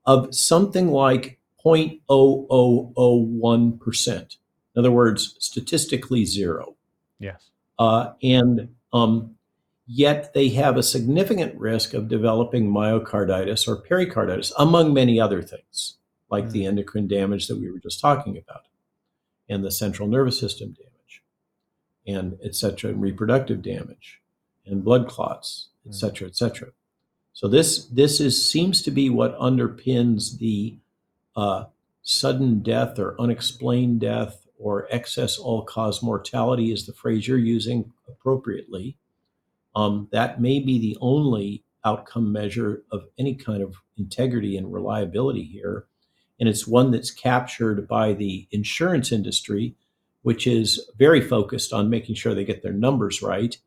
[0.06, 4.38] of something like 0.0001%.
[4.74, 6.76] In other words, statistically zero.
[7.20, 7.52] Yes.
[7.78, 9.36] Uh, and um,
[9.86, 15.98] yet they have a significant risk of developing myocarditis or pericarditis, among many other things
[16.30, 16.70] like the mm.
[16.70, 18.68] endocrine damage that we were just talking about,
[19.50, 21.24] and the central nervous system damage,
[22.08, 24.22] and et cetera, and reproductive damage,
[24.66, 25.96] and blood clots, et mm.
[25.96, 26.70] cetera, et cetera.
[27.42, 30.78] So this this is seems to be what underpins the
[31.36, 31.66] uh,
[32.04, 37.94] sudden death or unexplained death or excess all cause mortality is the phrase you're using
[38.08, 38.96] appropriately.
[39.76, 45.44] Um, that may be the only outcome measure of any kind of integrity and reliability
[45.44, 45.88] here
[46.40, 49.74] and it's one that's captured by the insurance industry,
[50.22, 53.58] which is very focused on making sure they get their numbers right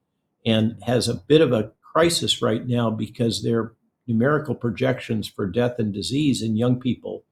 [0.47, 3.73] and has a bit of a crisis right now because their
[4.07, 7.25] numerical projections for death and disease in young people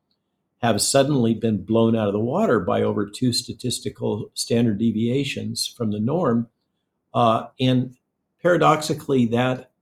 [0.62, 5.90] have suddenly been blown out of the water by over two statistical standard deviations from
[5.90, 6.48] the norm.
[7.12, 7.96] Uh, and
[8.40, 9.72] paradoxically, that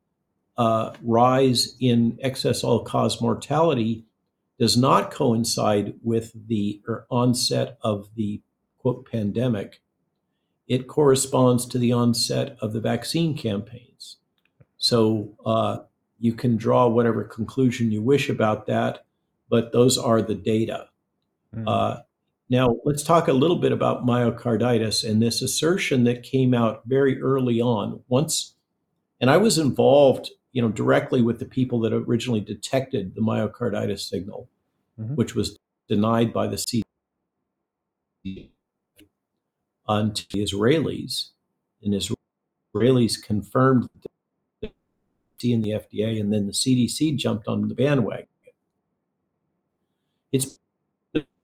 [0.57, 4.07] uh, rise in excess all cause mortality
[4.59, 8.41] does not coincide with the onset of the
[8.79, 9.83] quote pandemic.
[10.67, 14.17] It corresponds to the onset of the vaccine campaigns.
[14.81, 15.79] So uh,
[16.19, 19.05] you can draw whatever conclusion you wish about that,
[19.49, 20.89] but those are the data.
[21.55, 21.69] Mm-hmm.
[21.69, 21.97] Uh,
[22.49, 27.23] now, let's talk a little bit about myocarditis and this assertion that came out very
[27.23, 28.03] early on.
[28.09, 28.57] Once,
[29.21, 34.01] and I was involved you know, directly with the people that originally detected the myocarditis
[34.01, 34.49] signal,
[34.99, 35.15] mm-hmm.
[35.15, 35.57] which was
[35.89, 36.85] denied by the CDC
[39.89, 41.31] until the Israelis.
[41.83, 43.89] And Israelis confirmed
[45.45, 48.27] in the FDA, and then the CDC jumped on the bandwagon.
[50.33, 50.61] It's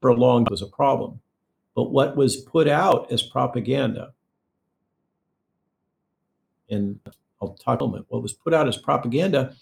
[0.01, 1.21] for long was a problem,
[1.77, 4.15] But what was put out as propaganda,
[6.71, 6.99] and
[7.41, 9.55] I'll talk a moment, what was put out as propaganda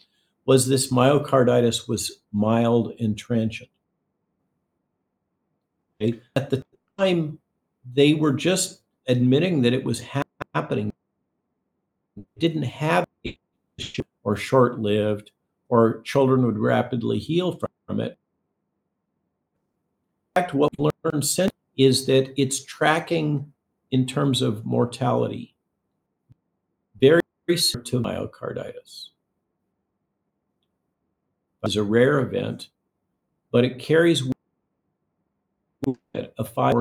[0.47, 3.71] was this myocarditis was mild and transient.
[6.01, 6.21] Okay?
[6.37, 6.65] At the
[6.99, 7.39] time,
[7.95, 10.07] they were just admitting that it was
[10.55, 10.93] happening.
[12.39, 13.07] Didn't have
[14.25, 15.31] or short lived,
[15.69, 18.19] or children would rapidly heal from it.
[20.37, 23.53] In fact, what we learned since is that it's tracking
[23.91, 25.55] in terms of mortality
[27.47, 29.09] very similar to myocarditis.
[31.63, 32.69] It's a rare event,
[33.51, 34.35] but it carries with
[36.15, 36.75] it a five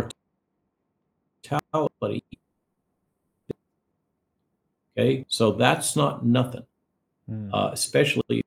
[1.52, 2.24] mortality.
[4.98, 6.66] Okay, so that's not nothing,
[7.30, 7.50] Mm.
[7.54, 8.44] uh, especially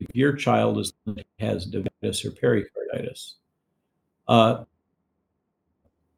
[0.00, 0.92] if your child is
[1.38, 3.36] has diabetes or pericarditis.
[4.26, 4.64] Uh,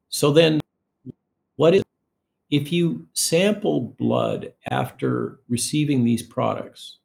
[0.08, 0.60] so then,
[1.56, 1.82] what is
[2.50, 6.98] if you sample blood after receiving these products?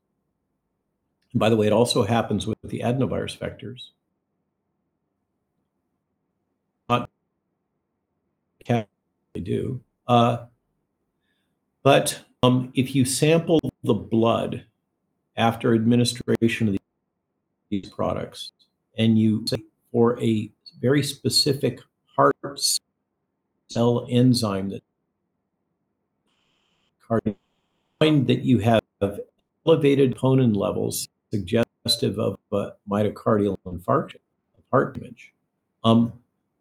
[1.34, 3.90] By the way, it also happens with the adenovirus vectors.
[9.36, 9.82] They do.
[10.08, 10.46] Uh,
[11.84, 14.66] but um, if you sample the blood
[15.38, 16.78] after administration of
[17.70, 18.52] these products,
[18.98, 19.58] and you say
[19.92, 20.50] for a
[20.82, 21.80] very specific
[22.16, 22.36] heart
[23.68, 24.84] cell enzyme that
[28.00, 28.82] find that you have
[29.66, 34.16] elevated troponin levels suggestive of a myocardial infarction,
[34.58, 35.34] of heart damage,
[35.84, 36.14] um,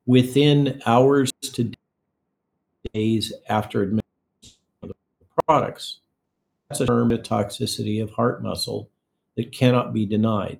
[0.07, 1.73] within hours to
[2.93, 4.95] days after administration of the
[5.47, 6.01] products.
[6.75, 8.91] That's a term of toxicity of heart muscle
[9.37, 10.59] that cannot be denied.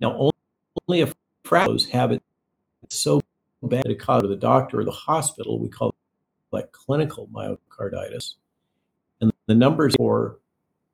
[0.00, 0.32] Now,
[0.88, 1.14] only of
[1.48, 2.20] those have it
[2.88, 3.22] so
[3.62, 5.60] bad to call to the doctor or the hospital.
[5.60, 5.94] We call it
[6.50, 8.34] like clinical myocarditis.
[9.20, 10.40] And the numbers for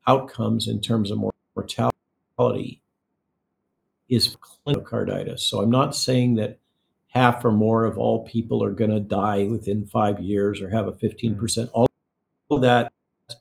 [0.07, 1.25] outcomes in terms of
[1.57, 2.83] mortality
[4.11, 5.41] is clinical myocarditis.
[5.41, 6.59] So I'm not saying that
[7.07, 10.89] half or more of all people are going to die within five years or have
[10.89, 11.39] a 15%.
[11.39, 11.71] Mm-hmm.
[11.73, 11.89] All
[12.51, 12.93] of that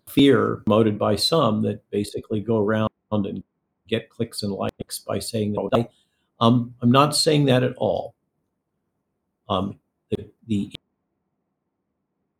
[0.07, 3.43] fear promoted by some that basically go around and
[3.87, 5.89] get clicks and likes by saying that.
[6.39, 8.15] Um, I'm not saying that at all.
[9.49, 9.79] Um,
[10.09, 10.71] the, the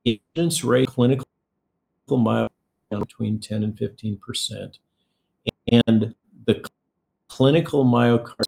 [0.06, 1.26] incidence rate clinical
[2.10, 2.50] myocarditis
[3.00, 4.80] between 10 and 15 percent,
[5.68, 6.68] and the
[7.28, 8.48] clinical myocarditis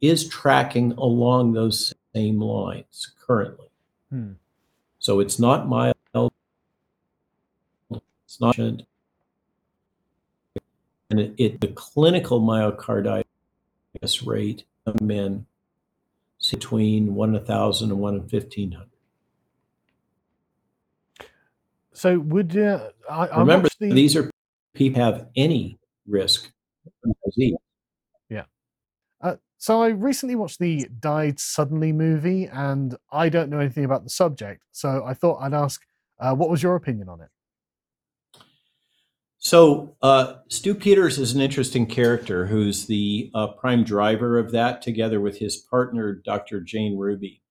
[0.00, 3.68] is tracking along those same lines currently.
[4.10, 4.32] Hmm.
[4.98, 5.93] So it's not mild,
[8.34, 8.84] it's not, and
[11.10, 13.24] it, it the clinical myocarditis
[14.26, 15.46] rate of men
[16.40, 18.88] is between one in a thousand and one in fifteen hundred.
[21.92, 24.28] So would uh, I, I Remember, the these are
[24.74, 25.78] people have any
[26.08, 26.50] risk
[27.24, 27.54] disease.
[29.20, 34.02] uh, so I recently watched the Died Suddenly movie, and I don't know anything about
[34.02, 35.82] the subject, so I thought I'd ask,
[36.18, 37.28] uh, what was your opinion on it?
[39.44, 44.80] So uh, Stew Peters is an interesting character who's the uh, prime driver of that,
[44.80, 46.62] together with his partner, Dr.
[46.62, 47.42] Jane Ruby.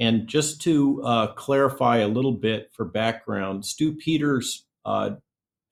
[0.00, 5.16] And just to uh, clarify a little bit for background, Stew Peters' uh,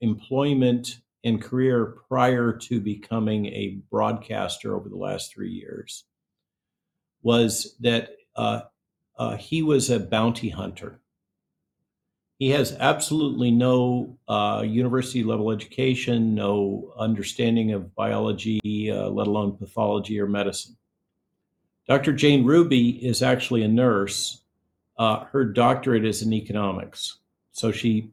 [0.03, 6.05] employment and career prior to becoming a broadcaster over the last three years
[7.23, 8.61] was that uh,
[9.19, 11.01] uh, he was a bounty hunter.
[12.39, 19.57] He has absolutely no uh, university level education, no understanding of biology, uh, let alone
[19.57, 20.77] pathology or medicine.
[21.87, 22.13] Dr.
[22.13, 24.43] Jane Ruby is actually a nurse.
[24.99, 27.19] Uh, her doctorate is in economics.
[27.53, 28.11] So she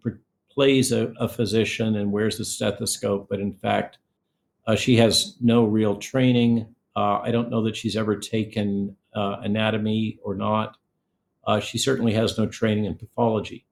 [0.52, 3.98] plays a, a physician and wears a stethoscope, but in fact,
[4.68, 6.76] uh, she has no real training.
[6.96, 10.78] Uh, I don't know that she's ever taken uh, anatomy or not.
[11.62, 13.66] She certainly has no training in pathology.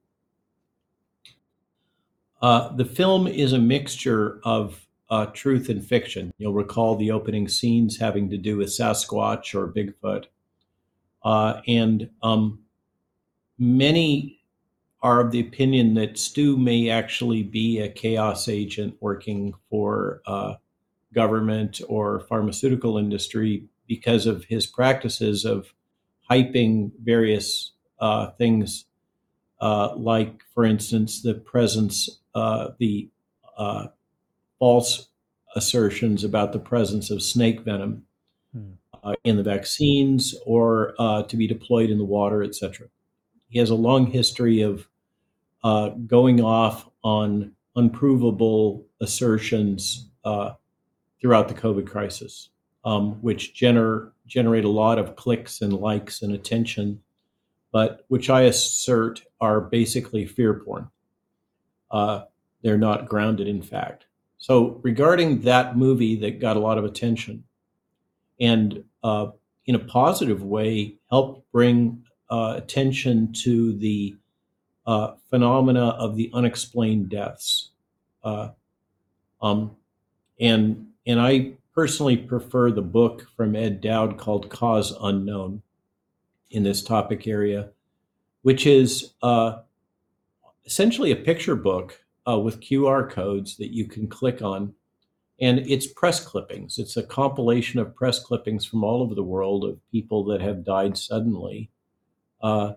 [2.42, 6.32] Uh, the film is a mixture of uh, truth and fiction.
[6.38, 10.26] You'll recall the opening scenes having to do with Sasquatch or Bigfoot.
[11.24, 12.60] Uh, and um,
[13.58, 14.40] many
[15.02, 20.56] are of the opinion that Stew may actually be a chaos agent working for uh,
[21.14, 25.74] government or pharmaceutical industry because of his practices of
[26.30, 28.86] hyping various uh, things,
[29.62, 33.10] uh, like, for instance, the presence, uh, the
[33.58, 33.88] uh,
[34.58, 35.10] false
[35.56, 38.06] assertions about the presence of snake venom
[38.54, 38.72] hmm.
[39.04, 42.88] uh, in the vaccines or uh, to be deployed in the water, etc.
[43.50, 44.88] He has a long history of
[45.64, 50.52] uh, going off on unprovable assertions uh,
[51.20, 52.50] throughout the COVID crisis,
[52.86, 57.02] um, which gener- generate a lot of clicks and likes and attention,
[57.72, 60.90] but which I assert are basically fear porn.
[61.92, 62.24] Uh,
[62.62, 64.06] they're not grounded in fact.
[64.38, 67.44] So, regarding that movie that got a lot of attention
[68.40, 69.28] and uh,
[69.66, 74.16] in a positive way helped bring uh, attention to the
[74.86, 77.72] uh, phenomena of the unexplained deaths.
[78.24, 78.50] Uh,
[79.42, 79.76] um,
[80.40, 85.62] and and I personally prefer the book from Ed Dowd called Cause Unknown
[86.50, 87.70] in this topic area,
[88.42, 89.60] which is uh,
[90.66, 94.74] essentially a picture book uh, with QR codes that you can click on.
[95.42, 96.78] And it's press clippings.
[96.78, 100.66] It's a compilation of press clippings from all over the world of people that have
[100.66, 101.70] died suddenly.
[102.42, 102.74] Uh,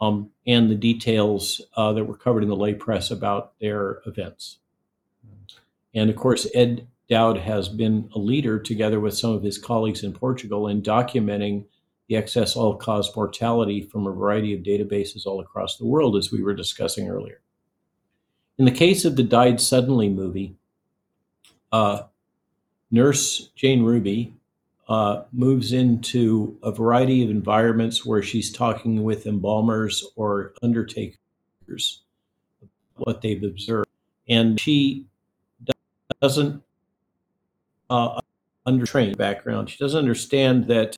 [0.00, 4.58] um, and the details uh, that were covered in the lay press about their events.
[5.94, 10.02] And of course, Ed Dowd has been a leader, together with some of his colleagues
[10.02, 11.64] in Portugal, in documenting
[12.08, 16.30] the excess all cause mortality from a variety of databases all across the world, as
[16.30, 17.40] we were discussing earlier.
[18.58, 20.56] In the case of the Died Suddenly movie,
[21.72, 22.02] uh,
[22.90, 24.34] nurse Jane Ruby
[24.88, 32.02] uh, moves into a variety of environments where she's talking with embalmers or undertakers,
[32.94, 33.88] what they've observed.
[34.28, 35.06] And she
[36.20, 36.62] doesn't
[37.90, 38.20] uh,
[39.16, 39.70] background.
[39.70, 40.96] She doesn't understand that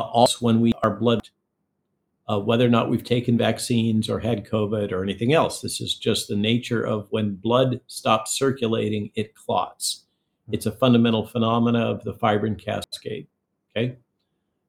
[0.00, 1.28] also when we are blood,
[2.28, 5.60] uh, whether or not we've taken vaccines or had COVID or anything else.
[5.60, 10.04] This is just the nature of when blood stops circulating, it clots.
[10.50, 13.26] It's a fundamental phenomena of the fibrin cascade.
[13.76, 13.96] Okay.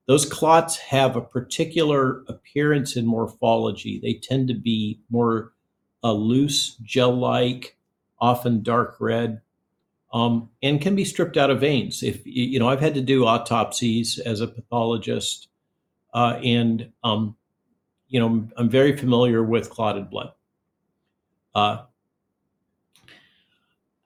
[0.05, 3.99] Those clots have a particular appearance and morphology.
[4.01, 5.53] They tend to be more
[6.03, 7.77] uh, loose, gel like,
[8.19, 9.41] often dark red,
[10.13, 12.03] um, and can be stripped out of veins.
[12.03, 15.47] If you know, I've had to do autopsies as a pathologist,
[16.13, 17.35] uh, and um,
[18.07, 20.31] you know, I'm very familiar with clotted blood.
[21.55, 21.83] Uh,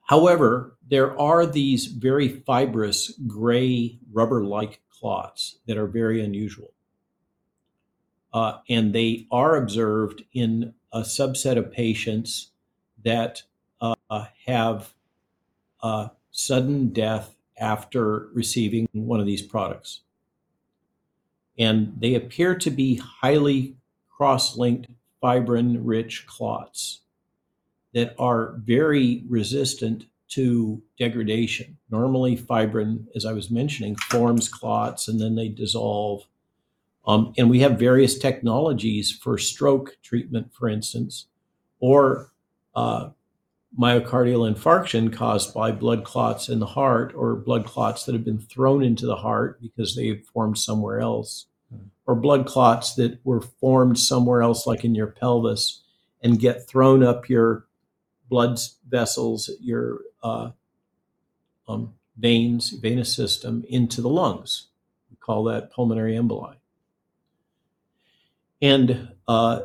[0.00, 6.72] however, there are these very fibrous gray rubber-like clots that are very unusual,
[8.32, 12.50] uh, and they are observed in a subset of patients
[13.04, 13.42] that
[14.10, 14.94] uh, have
[16.30, 20.00] sudden death after receiving one of these products.
[21.58, 23.76] And they appear to be highly
[24.08, 24.88] cross linked
[25.20, 27.00] fibrin rich clots
[27.94, 31.78] that are very resistant to degradation.
[31.90, 36.26] Normally, fibrin, as I was mentioning, forms clots and then they dissolve.
[37.06, 41.26] Um, and we have various technologies for stroke treatment, for instance,
[41.80, 42.30] or
[42.74, 43.10] uh,
[43.78, 48.40] myocardial infarction caused by blood clots in the heart or blood clots that have been
[48.40, 51.86] thrown into the heart because they formed somewhere else, mm.
[52.06, 55.82] or blood clots that were formed somewhere else, like in your pelvis,
[56.22, 57.66] and get thrown up your
[58.28, 58.58] blood
[58.88, 60.50] vessels, your uh,
[61.68, 64.66] um, veins, venous system into the lungs.
[65.10, 66.56] We call that pulmonary emboli.
[68.60, 69.60] And uh,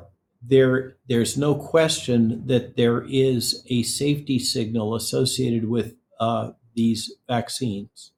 [0.46, 8.12] there there's no question that there is a safety signal associated with uh, these vaccines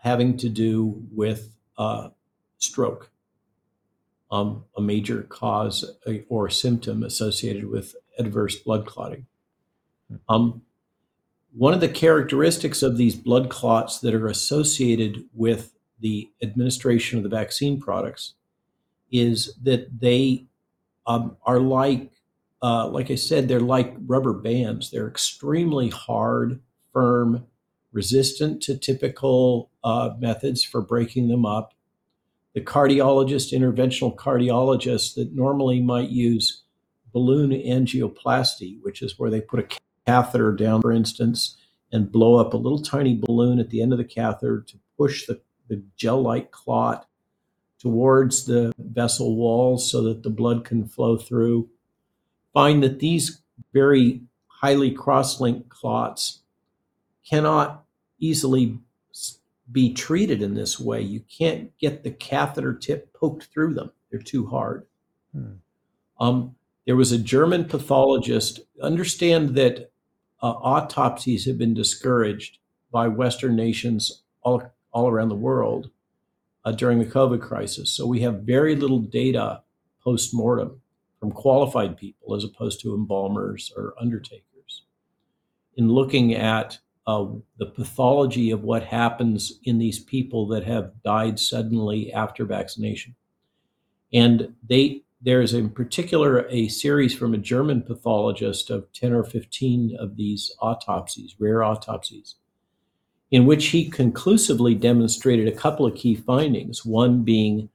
[0.00, 2.10] having to do with uh,
[2.58, 3.10] stroke,
[4.30, 9.26] um, a major cause uh, or symptom associated with adverse blood clotting.
[10.28, 10.62] Um,
[11.56, 17.22] one of the characteristics of these blood clots that are associated with the administration of
[17.22, 18.34] the vaccine products
[19.10, 20.44] is that they
[21.06, 22.10] um, are like,
[22.62, 24.90] uh, like I said, they're like rubber bands.
[24.90, 26.60] They're extremely hard,
[26.92, 27.46] firm,
[27.92, 31.74] resistant to typical uh, methods for breaking them up.
[32.54, 36.62] The cardiologist, interventional cardiologist that normally might use
[37.12, 41.56] balloon angioplasty, which is where they put a catheter down, for instance,
[41.92, 45.26] and blow up a little tiny balloon at the end of the catheter to push
[45.26, 47.06] the, the gel like clot
[47.84, 51.68] towards the vessel walls so that the blood can flow through.
[52.54, 53.42] Find that these
[53.74, 56.40] very highly cross linked clots
[57.28, 57.84] cannot
[58.18, 58.78] easily
[59.70, 61.02] be treated in this way.
[61.02, 64.86] You can't get the catheter tip poked through them, they're too hard.
[65.32, 65.52] Hmm.
[66.18, 66.54] Um,
[66.86, 68.60] there was a German pathologist.
[68.80, 69.90] Understand that
[70.42, 72.58] uh, autopsies have been discouraged
[72.90, 75.90] by Western nations all, all around the world
[76.64, 77.90] uh, during the COVID crisis.
[77.90, 79.62] So we have very little data
[80.02, 80.80] post mortem
[81.20, 84.82] from qualified people as opposed to embalmers or undertakers.
[85.76, 87.26] In looking at uh,
[87.58, 93.14] the pathology of what happens in these people that have died suddenly after vaccination.
[94.12, 99.24] And they there is in particular a series from a German pathologist of 10 or
[99.24, 102.34] 15 of these autopsies, rare autopsies,
[103.34, 106.84] in which he conclusively demonstrated a couple of key findings.
[106.84, 107.68] One being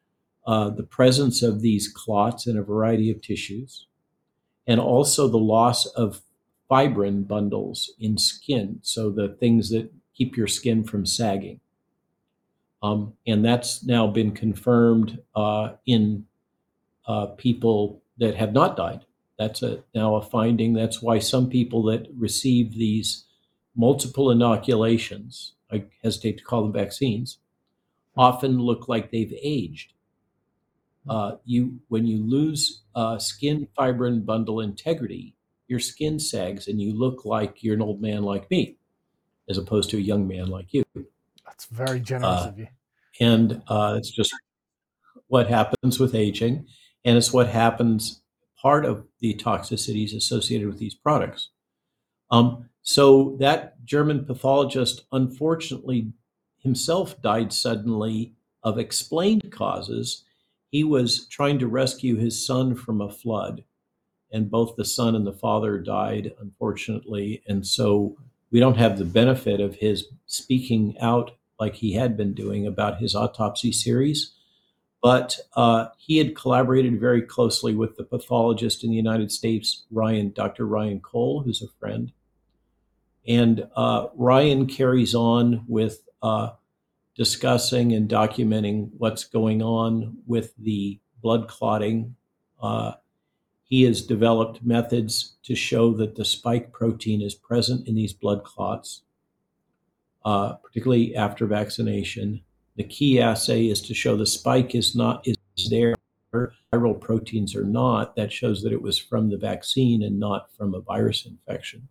[0.47, 3.85] uh, the presence of these clots in a variety of tissues,
[4.65, 6.21] and also the loss of
[6.69, 11.59] fibrin bundles in skin, so the things that keep your skin from sagging.
[12.81, 16.25] Um, and that's now been confirmed uh, in
[17.05, 19.01] uh, people that have not died.
[19.37, 20.71] That's a, now a finding.
[20.71, 23.25] That's why some people that receive these
[23.79, 27.39] multiple inoculations, I hesitate to call them vaccines,
[28.17, 29.93] often look like they've aged.
[31.07, 35.33] Uh, you when you lose uh, skin fibrin bundle integrity,
[35.67, 38.75] your skin sags and you look like you're an old man like me,
[39.47, 40.83] as opposed to a young man like you.
[41.45, 42.67] That's very generous Uh, of you.
[43.21, 44.33] And uh, it's just
[45.27, 46.67] what happens with aging,
[47.05, 48.21] and it's what happens
[48.61, 51.49] part of the toxicities associated with these products.
[52.29, 56.13] Um, so that German pathologist, unfortunately,
[56.59, 60.23] himself died suddenly of explained causes.
[60.69, 63.63] He was trying to rescue his son from a flood,
[64.31, 67.41] and both the son and the father died, unfortunately.
[67.47, 68.17] And so
[68.51, 72.99] we don't have the benefit of his speaking out like he had been doing about
[72.99, 74.33] his autopsy series.
[75.01, 80.31] But uh, he had collaborated very closely with the pathologist in the United States, Ryan,
[80.31, 80.65] Dr.
[80.65, 82.11] Ryan Cole, who's a friend.
[83.29, 86.49] And uh, Ryan carries on with uh,
[87.15, 92.15] discussing and documenting what's going on with the blood clotting.
[92.59, 92.93] Uh,
[93.63, 98.43] he has developed methods to show that the spike protein is present in these blood
[98.43, 99.03] clots,
[100.25, 102.41] uh, particularly after vaccination.
[102.77, 105.37] The key assay is to show the spike is not is
[105.69, 105.93] there.
[106.33, 108.15] Viral proteins are not.
[108.15, 111.89] That shows that it was from the vaccine and not from a virus infection.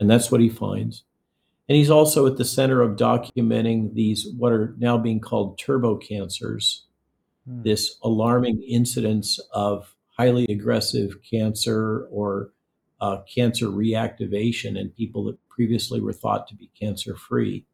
[0.00, 1.04] And that's what he finds.
[1.68, 5.96] And he's also at the center of documenting these, what are now being called turbo
[5.96, 6.86] cancers,
[7.48, 7.62] Hmm.
[7.62, 12.50] this alarming incidence of highly aggressive cancer or
[13.00, 17.64] uh, cancer reactivation in people that previously were thought to be cancer free.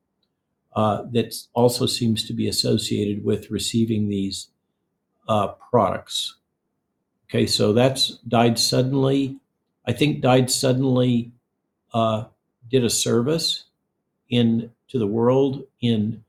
[0.76, 4.48] Uh, that also seems to be associated with receiving these
[5.28, 6.36] uh, products.
[7.28, 9.38] Okay, so that's died suddenly.
[9.86, 11.32] I think died suddenly
[11.94, 12.24] uh,
[12.68, 13.64] did a service
[14.28, 16.22] in to the world in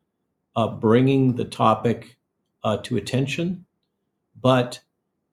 [0.55, 2.17] uh, bringing the topic
[2.63, 3.65] uh, to attention,
[4.41, 4.79] but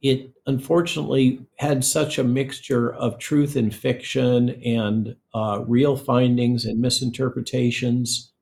[0.02, 6.80] it unfortunately had such a mixture of truth and fiction and uh, real findings and
[6.80, 8.32] misinterpretations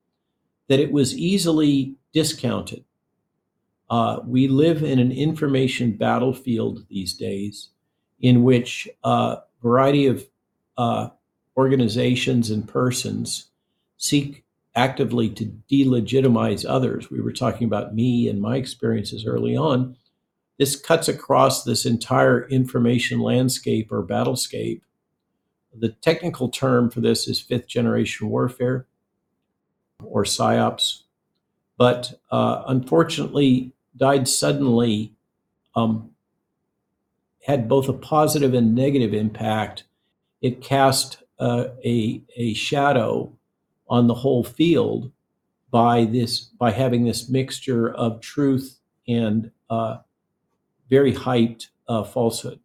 [0.69, 2.85] that it was easily discounted.
[3.91, 7.69] Uh, we live in an information battlefield these days
[8.21, 10.25] in which a variety of
[10.79, 11.09] uh,
[11.57, 13.51] organizations and persons
[13.97, 14.45] seek
[14.75, 17.11] actively to delegitimize others.
[17.11, 19.97] We were talking about me and my experiences early on.
[20.59, 24.83] This cuts across this entire information landscape or battlescape.
[25.75, 28.87] The technical term for this is fifth generation warfare
[30.05, 31.03] or psyops,
[31.77, 35.15] but uh, unfortunately died suddenly.
[35.75, 36.11] Um,
[37.47, 39.85] had both a positive and negative impact.
[40.43, 43.33] It cast uh, a a shadow
[43.89, 45.11] on the whole field
[45.71, 48.79] by this by having this mixture of truth
[49.09, 49.99] and uh,
[50.89, 52.61] very hyped uh, falsehood.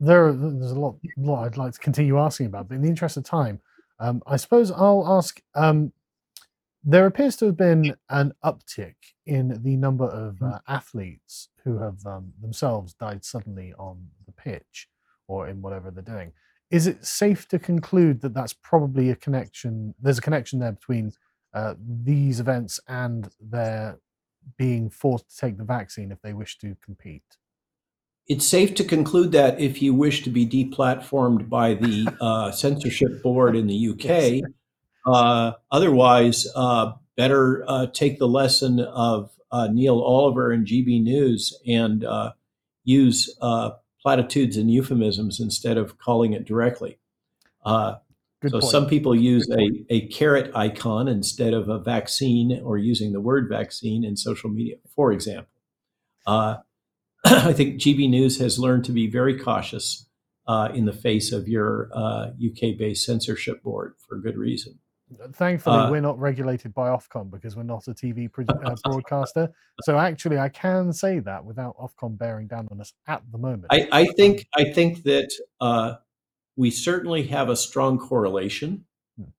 [0.00, 3.16] There, there's a lot, lot I'd like to continue asking about, but in the interest
[3.16, 3.60] of time,
[4.00, 5.40] um, I suppose I'll ask.
[5.54, 5.92] Um,
[6.84, 12.04] there appears to have been an uptick in the number of uh, athletes who have
[12.04, 14.88] um, themselves died suddenly on the pitch
[15.32, 16.32] or in whatever they're doing.
[16.70, 19.94] Is it safe to conclude that that's probably a connection?
[20.00, 21.12] There's a connection there between
[21.54, 23.98] uh, these events and their
[24.56, 27.22] being forced to take the vaccine if they wish to compete.
[28.26, 33.22] It's safe to conclude that if you wish to be deplatformed by the uh, censorship
[33.22, 34.48] board in the UK,
[35.06, 41.58] uh, otherwise, uh, better uh, take the lesson of uh, Neil Oliver and GB News
[41.66, 42.32] and uh,
[42.84, 43.70] use uh,
[44.02, 46.98] platitudes and euphemisms instead of calling it directly.
[47.64, 47.96] Uh,
[48.42, 48.64] so point.
[48.64, 53.48] some people use a, a carrot icon instead of a vaccine or using the word
[53.48, 55.52] vaccine in social media, for example.
[56.26, 56.56] Uh,
[57.24, 60.06] I think GB News has learned to be very cautious
[60.48, 64.80] uh, in the face of your uh, UK based censorship board for good reason.
[65.32, 69.52] Thankfully, Uh, we're not regulated by Ofcom because we're not a TV pro- uh, broadcaster.
[69.82, 73.66] So actually, I can say that without Ofcom bearing down on us at the moment.
[73.70, 75.94] I, I think I think that uh,
[76.56, 78.84] we certainly have a strong correlation.
[79.16, 79.30] Hmm.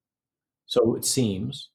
[0.65, 1.69] So it seems.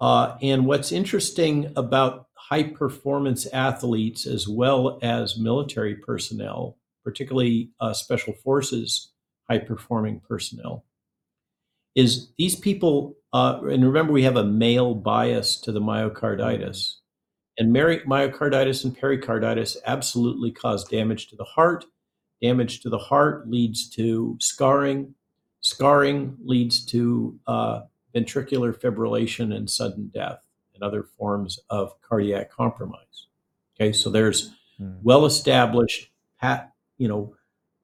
[0.00, 7.92] Uh, and what's interesting about high performance athletes as well as military personnel, particularly uh,
[7.92, 9.12] special forces
[9.48, 10.84] high performing personnel,
[11.94, 13.16] is these people.
[13.32, 16.96] Uh, and remember, we have a male bias to the myocarditis.
[17.58, 21.84] And myocarditis and pericarditis absolutely cause damage to the heart.
[22.42, 25.14] Damage to the heart leads to scarring.
[25.60, 27.82] Scarring leads to uh,
[28.14, 33.26] ventricular fibrillation and sudden death and other forms of cardiac compromise.
[33.76, 34.94] Okay, so there's Hmm.
[35.04, 37.34] well-established, pat, you know,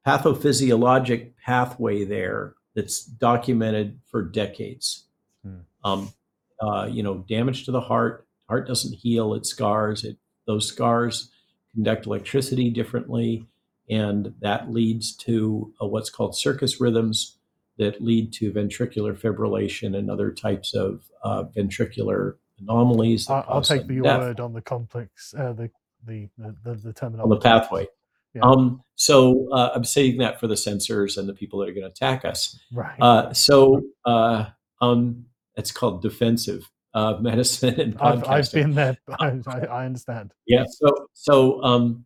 [0.04, 5.04] pathophysiologic pathway there that's documented for decades.
[5.44, 5.58] Hmm.
[5.84, 6.12] Um,
[6.60, 8.26] uh, you know, damage to the heart.
[8.48, 10.04] Heart doesn't heal; it scars.
[10.04, 10.16] It
[10.46, 11.30] those scars
[11.74, 13.46] conduct electricity differently,
[13.88, 17.36] and that leads to uh, what's called circus rhythms
[17.78, 23.28] that lead to ventricular fibrillation and other types of uh, ventricular anomalies.
[23.30, 25.70] I'll take your death word on the complex, uh, the,
[26.06, 27.86] the the the the on the pathway.
[28.34, 28.42] Yeah.
[28.42, 31.82] Um, so uh, I'm saying that for the censors and the people that are going
[31.82, 32.58] to attack us.
[32.72, 33.00] Right.
[33.00, 34.46] Uh, so uh,
[34.80, 35.24] um,
[35.56, 38.96] it's called defensive uh, medicine and I've, I've been there.
[39.18, 40.32] I, I I understand.
[40.46, 40.64] Yeah.
[40.68, 42.04] So so um,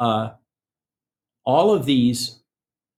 [0.00, 0.30] uh,
[1.44, 2.40] all of these,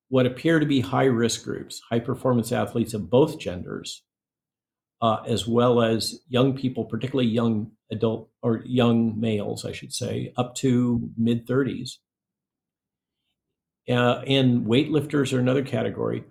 [0.09, 4.03] what appear to be high risk groups, high performance athletes of both genders,
[5.03, 10.33] uh, as well as young people, particularly young adult or young males, I should say,
[10.37, 11.99] up to mid 30s.
[13.91, 16.25] Uh, and weightlifters are another category.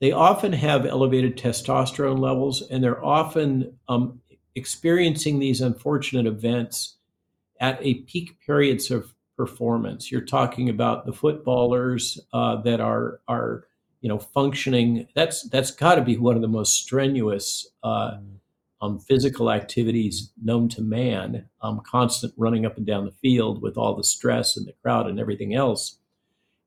[0.00, 4.20] They often have elevated testosterone levels, and they're often um,
[4.54, 6.96] experiencing these unfortunate events
[7.60, 10.10] at a peak periods of performance.
[10.12, 13.64] You're talking about the footballers uh, that are are
[14.02, 15.08] you know functioning.
[15.14, 18.86] That's that's got to be one of the most strenuous uh, Mm.
[18.86, 21.48] um, physical activities known to man.
[21.62, 25.06] Um, constant running up and down the field with all the stress and the crowd
[25.08, 25.98] and everything else,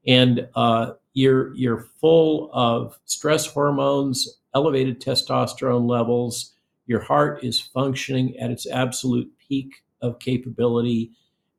[0.09, 6.55] and uh, you're you're full of stress hormones, elevated testosterone levels.
[6.87, 11.11] Your heart is functioning at its absolute peak of capability,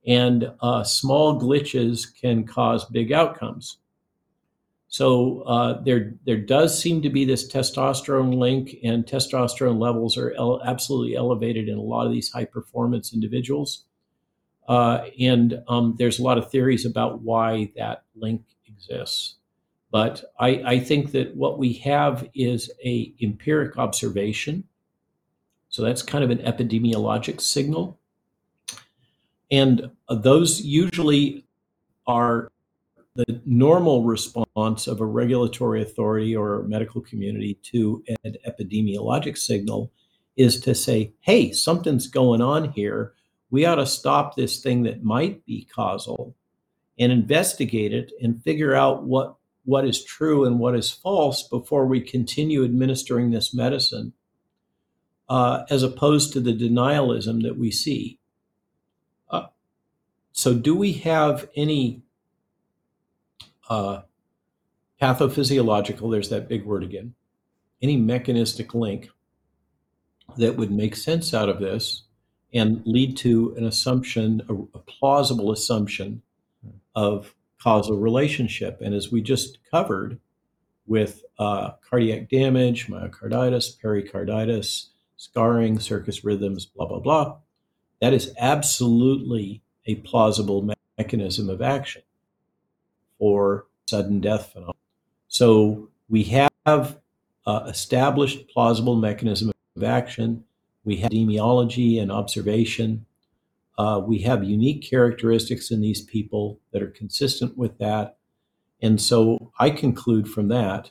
[0.04, 3.78] and uh, small glitches can cause big outcomes.
[4.88, 10.32] So uh, there, there does seem to be this testosterone link, and testosterone levels are
[10.32, 13.84] el- absolutely elevated in a lot of these high performance individuals.
[14.70, 19.34] Uh, and um, there's a lot of theories about why that link exists.
[19.90, 24.62] But I, I think that what we have is a empiric observation.
[25.70, 27.98] So that's kind of an epidemiologic signal.
[29.50, 31.44] And uh, those usually
[32.06, 32.52] are
[33.16, 39.90] the normal response of a regulatory authority or medical community to an epidemiologic signal
[40.36, 43.14] is to say, hey, something's going on here.
[43.50, 46.36] We ought to stop this thing that might be causal
[46.98, 51.86] and investigate it and figure out what, what is true and what is false before
[51.86, 54.12] we continue administering this medicine,
[55.28, 58.18] uh, as opposed to the denialism that we see.
[59.30, 59.46] Uh,
[60.32, 62.02] so, do we have any
[63.68, 64.02] uh,
[65.00, 67.14] pathophysiological, there's that big word again,
[67.80, 69.08] any mechanistic link
[70.36, 72.02] that would make sense out of this
[72.52, 76.22] and lead to an assumption, a, a plausible assumption
[76.94, 78.80] of causal relationship.
[78.80, 80.18] And as we just covered
[80.86, 87.36] with uh, cardiac damage, myocarditis, pericarditis, scarring, circus rhythms, blah, blah, blah,
[88.00, 92.02] that is absolutely a plausible me- mechanism of action
[93.18, 94.74] for sudden death phenomenon.
[95.28, 96.98] So we have
[97.46, 100.44] uh, established plausible mechanism of action.
[100.84, 103.06] We have epidemiology and observation.
[103.78, 108.16] Uh, we have unique characteristics in these people that are consistent with that.
[108.82, 110.90] And so I conclude from that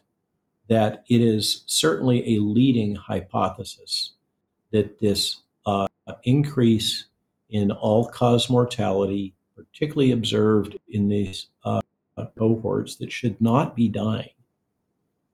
[0.67, 4.13] that it is certainly a leading hypothesis
[4.71, 5.87] that this uh,
[6.23, 7.05] increase
[7.49, 11.81] in all cause mortality, particularly observed in these uh,
[12.37, 14.29] cohorts that should not be dying.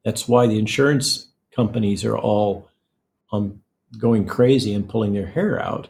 [0.04, 2.70] That's why the insurance companies are all
[3.32, 3.62] um,
[3.98, 5.90] going crazy and pulling their hair out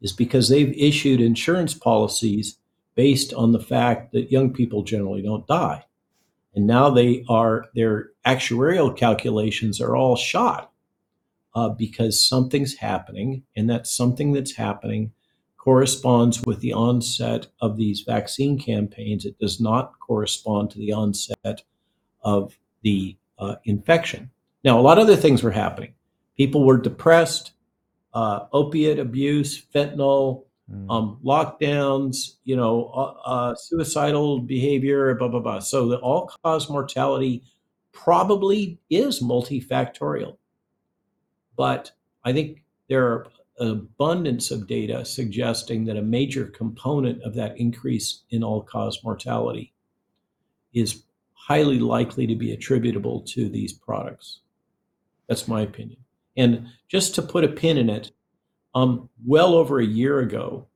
[0.00, 2.58] is because they've issued insurance policies
[2.94, 5.84] based on the fact that young people generally don't die.
[6.54, 10.70] And now they are, their actuarial calculations are all shot
[11.54, 15.12] uh, because something's happening, and that something that's happening
[15.56, 19.24] corresponds with the onset of these vaccine campaigns.
[19.24, 21.62] It does not correspond to the onset
[22.22, 24.30] of the uh, infection.
[24.62, 25.94] Now, a lot of other things were happening.
[26.36, 27.52] People were depressed,
[28.12, 30.90] uh, opiate abuse, fentanyl, mm.
[30.90, 35.58] um, lockdowns, you know, uh, uh, suicidal behavior, blah, blah, blah.
[35.60, 37.42] So the all cause mortality
[37.92, 40.36] probably is multifactorial.
[41.56, 41.92] But
[42.24, 43.26] I think there are
[43.58, 48.98] an abundance of data suggesting that a major component of that increase in all cause
[49.04, 49.72] mortality
[50.72, 51.04] is
[51.34, 54.40] highly likely to be attributable to these products.
[55.28, 56.03] That's my opinion.
[56.36, 58.10] And just to put a pin in it,
[58.74, 60.66] um, well over a year ago,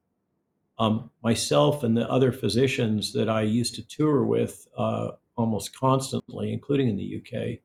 [0.78, 6.52] um, myself and the other physicians that I used to tour with uh, almost constantly,
[6.52, 7.58] including in the UK,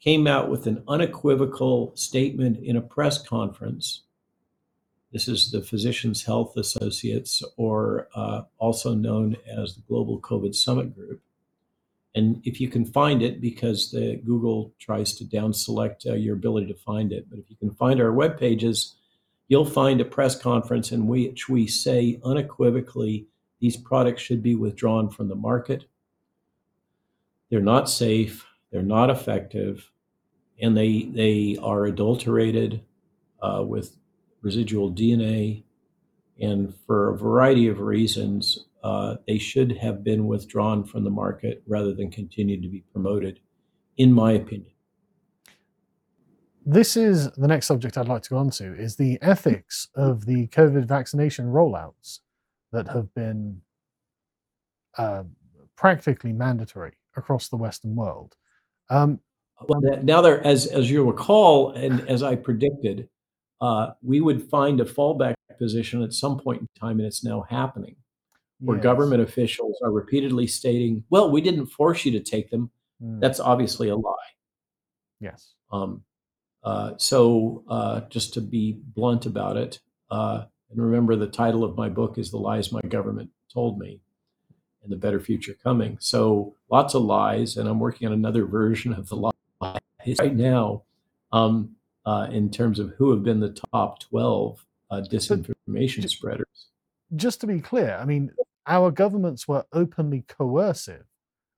[0.00, 4.02] came out with an unequivocal statement in a press conference.
[5.12, 10.94] This is the Physicians Health Associates, or uh, also known as the Global COVID Summit
[10.94, 11.22] Group.
[12.18, 16.34] And if you can find it, because the Google tries to down select uh, your
[16.34, 18.96] ability to find it, but if you can find our web pages,
[19.46, 23.28] you'll find a press conference in which we say unequivocally
[23.60, 25.84] these products should be withdrawn from the market.
[27.50, 29.88] They're not safe, they're not effective,
[30.60, 32.82] and they they are adulterated
[33.40, 33.96] uh, with
[34.42, 35.62] residual DNA,
[36.40, 41.62] and for a variety of reasons, uh, they should have been withdrawn from the market
[41.66, 43.40] rather than continue to be promoted,
[43.96, 44.72] in my opinion.
[46.64, 50.26] This is the next subject I'd like to go on to is the ethics of
[50.26, 52.20] the COVID vaccination rollouts
[52.72, 53.62] that have been
[54.98, 55.24] uh,
[55.76, 58.36] practically mandatory across the Western world.
[58.90, 59.20] Um,
[59.66, 63.08] well, now there, as as you recall, and as I predicted,
[63.60, 67.44] uh, we would find a fallback position at some point in time, and it's now
[67.48, 67.96] happening
[68.60, 68.82] where yes.
[68.82, 72.70] government officials are repeatedly stating, "Well, we didn't force you to take them."
[73.02, 73.20] Mm.
[73.20, 74.14] That's obviously a lie.
[75.20, 75.54] Yes.
[75.72, 76.04] Um,
[76.64, 79.80] uh, so, uh, just to be blunt about it,
[80.10, 84.00] uh, and remember, the title of my book is "The Lies My Government Told Me."
[84.82, 85.98] And the better future coming.
[86.00, 89.34] So lots of lies, and I'm working on another version of the lies
[90.18, 90.84] right now,
[91.32, 96.68] um, uh, in terms of who have been the top 12 uh, disinformation but, spreaders.
[97.16, 98.30] Just to be clear, I mean,
[98.66, 101.06] our governments were openly coercive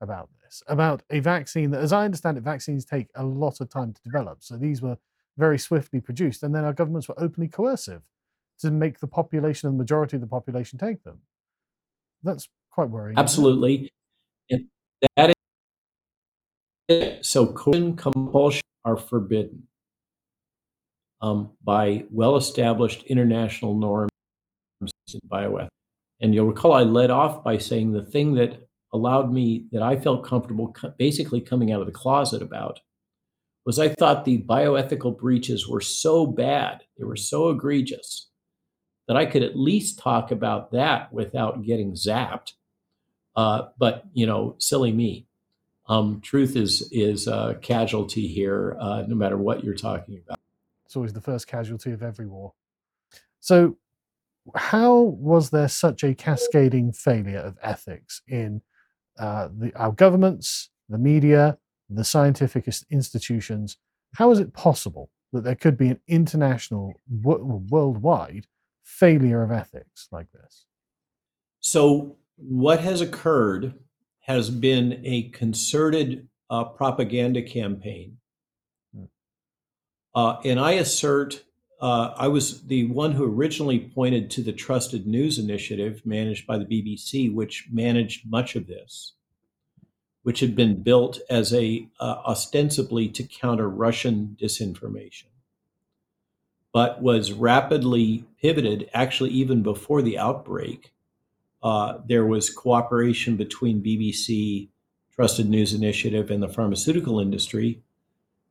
[0.01, 3.69] about this, about a vaccine that, as I understand it, vaccines take a lot of
[3.69, 4.39] time to develop.
[4.43, 4.97] So these were
[5.37, 8.03] very swiftly produced, and then our governments were openly coercive
[8.61, 11.19] to make the population the majority of the population take them.
[12.23, 13.19] That's quite worrying.
[13.19, 13.91] Absolutely.
[15.17, 15.35] That
[16.89, 19.67] is, so coercion compulsion are forbidden
[21.23, 24.10] um, by well-established international norms
[25.15, 25.69] in bioethics.
[26.21, 29.97] And you'll recall I led off by saying the thing that allowed me, that I
[29.97, 32.81] felt comfortable basically coming out of the closet about,
[33.65, 38.29] was I thought the bioethical breaches were so bad, they were so egregious,
[39.07, 42.53] that I could at least talk about that without getting zapped.
[43.37, 45.27] Uh, but you know, silly me.
[45.89, 50.39] Um, truth is is a casualty here, uh, no matter what you're talking about.
[50.85, 52.53] It's always the first casualty of every war.
[53.41, 53.77] So
[54.55, 58.63] how was there such a cascading failure of ethics in
[59.19, 63.77] uh, the, our governments, the media, the scientific institutions?
[64.15, 68.47] How is it possible that there could be an international, worldwide
[68.83, 70.67] failure of ethics like this?
[71.61, 73.75] So, what has occurred
[74.21, 78.17] has been a concerted uh, propaganda campaign.
[78.95, 79.05] Hmm.
[80.15, 81.45] Uh, and I assert
[81.81, 86.59] uh, I was the one who originally pointed to the Trusted News Initiative managed by
[86.59, 89.15] the BBC, which managed much of this,
[90.23, 95.29] which had been built as a uh, ostensibly to counter Russian disinformation,
[96.73, 98.91] but was rapidly pivoted.
[98.93, 100.93] Actually, even before the outbreak,
[101.63, 104.69] uh, there was cooperation between BBC,
[105.15, 107.83] Trusted News Initiative, and the pharmaceutical industry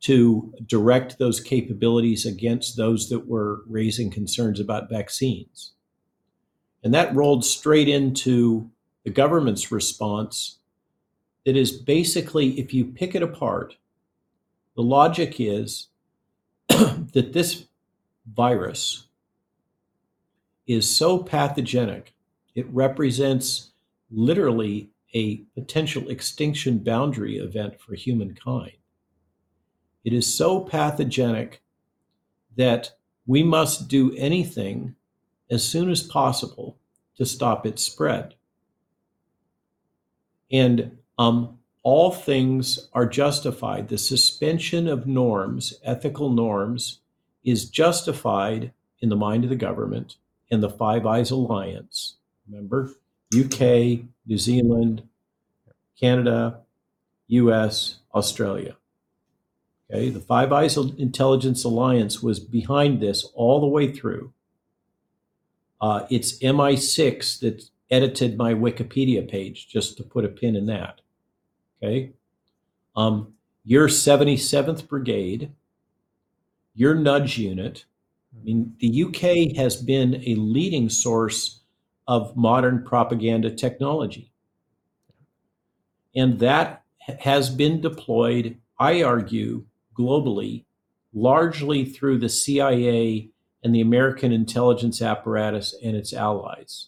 [0.02, 5.74] to direct those capabilities against those that were raising concerns about vaccines.
[6.84, 8.70] And that rolled straight into
[9.04, 10.60] the government's response
[11.45, 13.76] that is basically, if you pick it apart,
[14.76, 15.88] the logic is
[16.70, 17.66] that this
[18.34, 19.08] virus
[20.68, 22.14] is so pathogenic,
[22.56, 23.72] it represents
[24.12, 28.74] literally a potential extinction boundary event for humankind.
[30.10, 31.62] It is so pathogenic
[32.57, 32.93] that
[33.28, 34.95] we must do anything
[35.51, 36.80] as soon as possible
[37.18, 38.34] to stop its spread.
[40.51, 43.88] And um, all things are justified.
[43.88, 47.01] The suspension of norms, ethical norms,
[47.43, 50.16] is justified in the mind of the government
[50.49, 52.16] and the Five Eyes Alliance.
[52.49, 52.89] Remember,
[53.32, 55.03] UK, New Zealand,
[55.99, 56.62] Canada,
[57.28, 58.76] US, Australia.
[59.91, 64.31] Okay, the Five Eyes Intelligence Alliance was behind this all the way through.
[65.81, 71.01] Uh, it's MI6 that edited my Wikipedia page, just to put a pin in that.
[71.81, 72.11] Okay.
[72.95, 73.33] Um,
[73.63, 75.53] your 77th Brigade,
[76.75, 77.85] your nudge unit.
[78.35, 81.61] I mean, the UK has been a leading source
[82.07, 84.31] of modern propaganda technology.
[86.15, 86.83] And that
[87.19, 89.65] has been deployed, I argue,
[90.00, 90.64] globally,
[91.14, 93.30] largely through the CIA
[93.64, 96.88] and the American intelligence apparatus and its allies.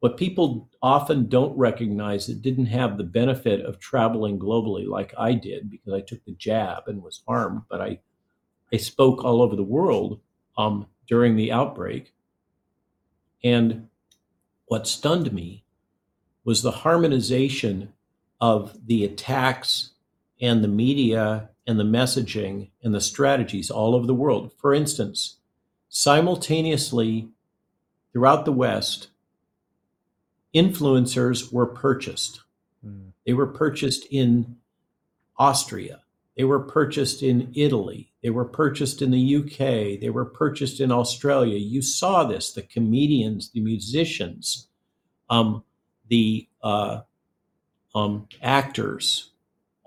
[0.00, 5.34] What people often don't recognize that didn't have the benefit of traveling globally like I
[5.34, 7.98] did because I took the jab and was harmed, but I,
[8.72, 10.20] I spoke all over the world
[10.56, 12.14] um, during the outbreak.
[13.42, 13.88] And
[14.66, 15.64] what stunned me
[16.44, 17.92] was the harmonization
[18.40, 19.92] of the attacks
[20.40, 24.52] and the media and the messaging and the strategies all over the world.
[24.58, 25.36] For instance,
[25.88, 27.28] simultaneously
[28.12, 29.08] throughout the West,
[30.54, 32.42] influencers were purchased.
[32.84, 33.12] Mm.
[33.26, 34.56] They were purchased in
[35.38, 36.02] Austria.
[36.36, 38.12] They were purchased in Italy.
[38.22, 40.00] They were purchased in the UK.
[40.00, 41.58] They were purchased in Australia.
[41.58, 44.68] You saw this the comedians, the musicians,
[45.28, 45.64] um,
[46.08, 47.00] the uh,
[47.94, 49.30] um, actors,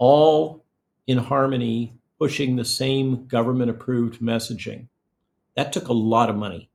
[0.01, 0.65] all
[1.05, 4.87] in harmony, pushing the same government approved messaging.
[5.55, 6.71] That took a lot of money.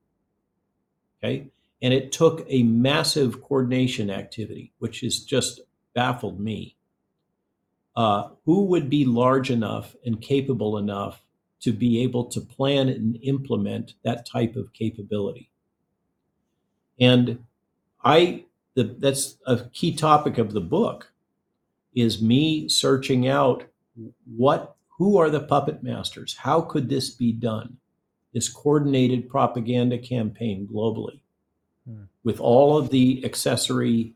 [1.19, 1.49] Okay.
[1.83, 5.61] And it took a massive coordination activity, which has just
[5.93, 6.77] baffled me.
[7.97, 11.25] Uh, who would be large enough and capable enough
[11.63, 15.51] to be able to plan and implement that type of capability?
[17.01, 17.45] And
[18.05, 21.11] I, the, that's a key topic of the book,
[21.97, 23.65] is me searching out
[24.37, 26.37] what, who are the puppet masters?
[26.37, 27.79] How could this be done?
[28.33, 31.21] This coordinated propaganda campaign globally
[31.89, 32.03] hmm.
[32.23, 34.13] with all of the accessory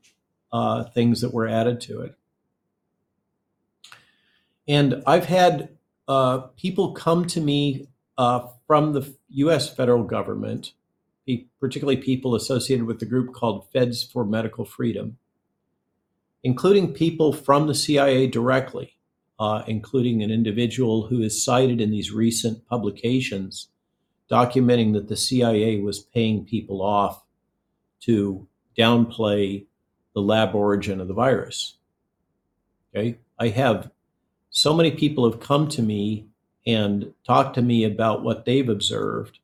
[0.52, 2.14] uh, things that were added to it.
[4.68, 5.70] And I've had
[6.06, 10.74] uh, people come to me uh, from the US federal government,
[11.60, 15.16] particularly people associated with the group called Feds for Medical Freedom,
[16.42, 18.96] including people from the CIA directly,
[19.38, 23.68] uh, including an individual who is cited in these recent publications
[24.30, 27.24] documenting that the CIA was paying people off
[28.00, 28.46] to
[28.78, 29.66] downplay
[30.14, 31.76] the lab origin of the virus.
[32.94, 33.18] Okay.
[33.38, 33.90] I have
[34.50, 36.26] so many people have come to me
[36.66, 39.38] and talked to me about what they've observed.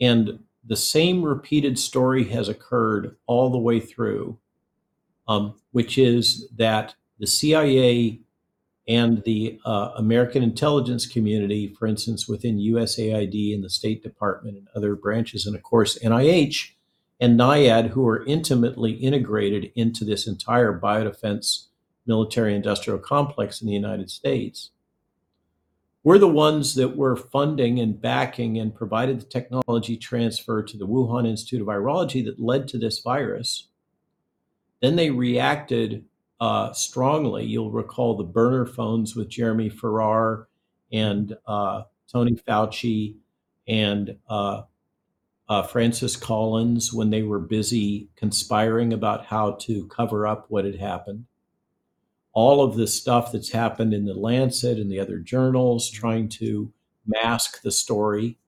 [0.00, 4.38] And the same repeated story has occurred all the way through,
[5.28, 8.20] um, which is that the CIA
[8.88, 14.68] and the uh, American intelligence community, for instance, within USAID and the State Department and
[14.76, 16.70] other branches, and of course, NIH
[17.20, 21.66] and NIAID, who are intimately integrated into this entire biodefense
[22.06, 24.70] military industrial complex in the United States.
[26.04, 30.86] We're the ones that were funding and backing and provided the technology transfer to the
[30.86, 33.66] Wuhan Institute of Virology that led to this virus.
[34.86, 36.04] Then they reacted
[36.38, 37.44] uh, strongly.
[37.44, 40.46] You'll recall the burner phones with Jeremy Farrar
[40.92, 43.16] and uh, Tony Fauci
[43.66, 44.62] and uh,
[45.48, 50.76] uh, Francis Collins when they were busy conspiring about how to cover up what had
[50.76, 51.24] happened.
[52.32, 56.72] All of the stuff that's happened in the Lancet and the other journals trying to
[57.04, 58.38] mask the story.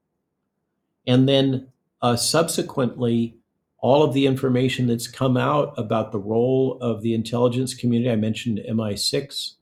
[1.05, 3.39] And then uh, subsequently,
[3.81, 8.11] all of the information that's come out about the role of the intelligence community.
[8.11, 9.53] I mentioned MI6,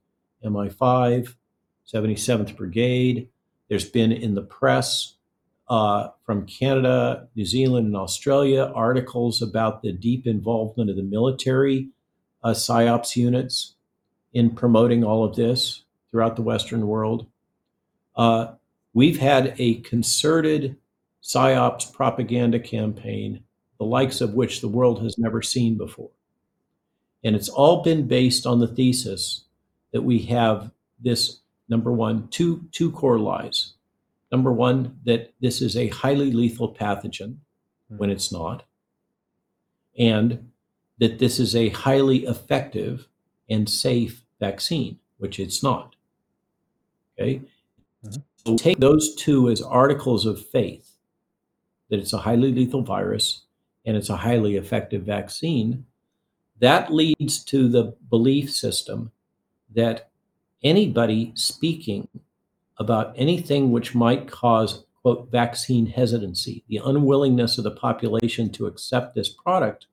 [0.44, 1.34] MI5,
[1.92, 3.28] 77th Brigade.
[3.68, 5.16] There's been in the press
[5.68, 11.90] uh, from Canada, New Zealand, and Australia, articles about the deep involvement of the military
[12.42, 13.74] uh, psyops units
[14.32, 17.26] in promoting all of this throughout the Western world.
[18.16, 18.52] Uh,
[18.94, 20.76] we've had a concerted
[21.22, 23.42] psyops propaganda campaign,
[23.78, 26.10] the likes of which the world has never seen before.
[27.24, 29.44] And it's all been based on the thesis
[29.92, 30.70] that we have
[31.00, 33.74] this number one, two, two core lies.
[34.30, 37.36] Number one, that this is a highly lethal pathogen
[37.88, 38.64] when it's not,
[39.98, 40.50] and
[40.98, 43.06] that this is a highly effective
[43.48, 45.94] and safe vaccine, which it's not.
[47.18, 47.42] Okay.
[48.04, 48.22] Mhm.
[48.44, 50.96] So take those two as articles of faith
[51.88, 53.42] that it's a highly lethal virus
[53.86, 55.86] and it's a highly effective vaccine.
[56.60, 59.12] That leads to the belief system
[59.74, 60.10] that
[60.62, 62.08] anybody speaking
[62.78, 69.14] about anything which might cause, quote, vaccine hesitancy, the unwillingness of the population to accept
[69.14, 69.86] this product,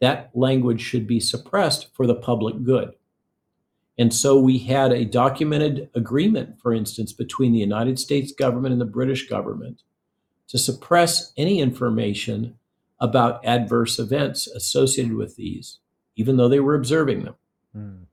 [0.00, 2.92] that language should be suppressed for the public good.
[3.98, 8.80] And so we had a documented agreement, for instance, between the United States government and
[8.80, 9.82] the British government
[10.48, 12.56] to suppress any information
[13.00, 15.78] about adverse events associated with these,
[16.16, 17.34] even though they were observing them.
[17.76, 18.06] Mm.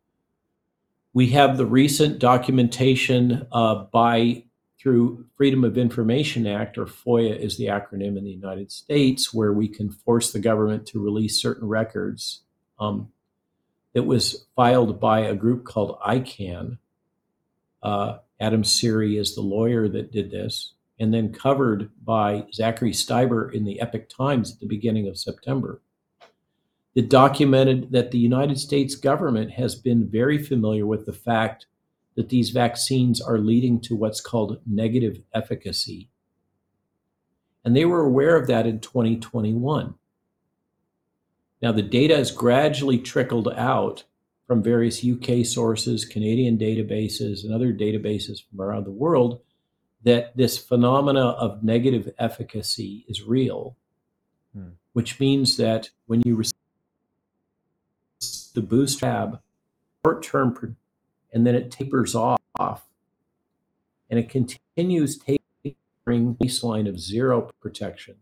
[1.14, 4.44] We have the recent documentation uh, by
[4.80, 9.52] through Freedom of Information Act, or FOIA is the acronym in the United States, where
[9.52, 12.44] we can force the government to release certain records.
[12.80, 13.10] Um,
[13.94, 16.78] it was filed by a group called ICAN.
[17.82, 23.54] Uh, Aaron Siri is the lawyer that did this, and then covered by Zachary Stieber
[23.54, 25.82] in the Epoch Times at the beginning of September.
[26.96, 31.68] It documented that the United States government has been very familiar with the fact
[32.16, 36.10] that these vaccines are leading to what's called negative efficacy.
[37.64, 39.94] And they were aware of that in 2021.
[41.62, 44.04] Now, the data has gradually trickled out
[44.48, 49.42] from various UK sources, Canadian databases, and other databases from around the world
[50.04, 53.76] that this phenomena of negative efficacy is real,
[54.54, 54.70] Hmm.
[54.94, 56.54] which means that when you receive
[58.54, 59.42] the boost tab,
[60.06, 60.78] short term,
[61.32, 62.90] and then it tapers off,
[64.10, 68.16] and it continues tapering baseline of zero protection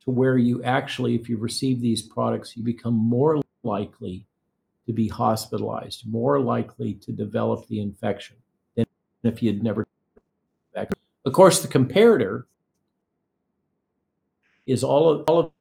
[0.00, 4.26] to where you actually, if you receive these products, you become more likely
[4.86, 8.36] to be hospitalized, more likely to develop the infection
[8.74, 8.86] than
[9.22, 9.86] if you had never.
[11.24, 12.44] Of course, the comparator
[14.66, 15.52] is all of, all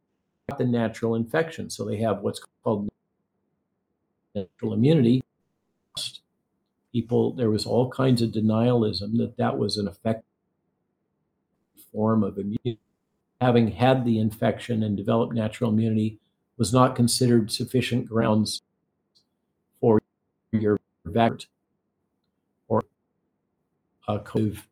[0.50, 1.70] of the natural infection.
[1.70, 2.90] So they have what's called
[4.36, 5.24] natural immunity.
[6.94, 10.24] People, there was all kinds of denialism that that was an effective
[11.92, 12.80] form of immunity.
[13.42, 16.18] Having had the infection and developed natural immunity
[16.58, 18.62] was not considered sufficient grounds
[19.80, 20.02] for
[20.52, 21.50] your vaccine
[24.08, 24.20] uh,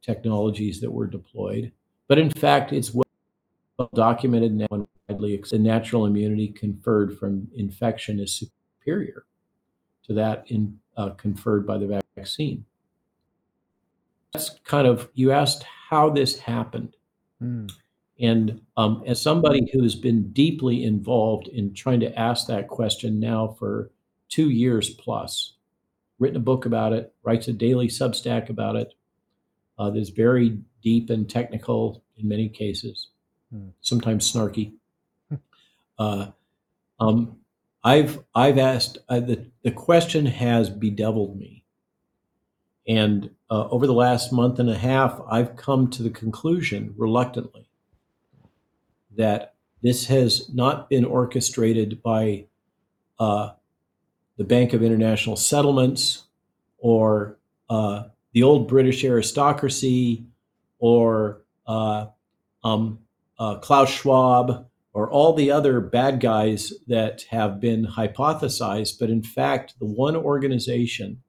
[0.01, 1.71] technologies that were deployed.
[2.07, 8.19] But in fact, it's well documented now and widely the natural immunity conferred from infection
[8.19, 9.25] is superior
[10.03, 12.65] to that in, uh, conferred by the vaccine.
[14.33, 16.95] That's kind of, you asked how this happened.
[17.41, 17.71] Mm.
[18.19, 23.55] And um, as somebody who's been deeply involved in trying to ask that question now
[23.59, 23.91] for
[24.29, 25.53] two years plus,
[26.19, 28.93] written a book about it, writes a daily Substack about it,
[29.77, 33.09] uh, that's very deep and technical in many cases,
[33.51, 33.69] Hmm.
[33.81, 34.73] sometimes snarky.
[35.99, 36.27] uh,
[36.99, 37.37] um,
[37.83, 41.63] I've I've asked uh, the the question has bedeviled me,
[42.87, 47.67] and uh, over the last month and a half, I've come to the conclusion, reluctantly,
[49.15, 49.53] that
[49.83, 52.45] this has not been orchestrated by
[53.19, 53.51] uh,
[54.37, 56.23] the Bank of International Settlements
[56.79, 57.37] or
[57.69, 60.25] uh, the old British aristocracy
[60.77, 62.07] or uh,
[62.65, 62.99] um,
[63.39, 68.99] uh, Klaus Schwab or all the other bad guys that have been hypothesized.
[68.99, 71.23] But in fact, the one organization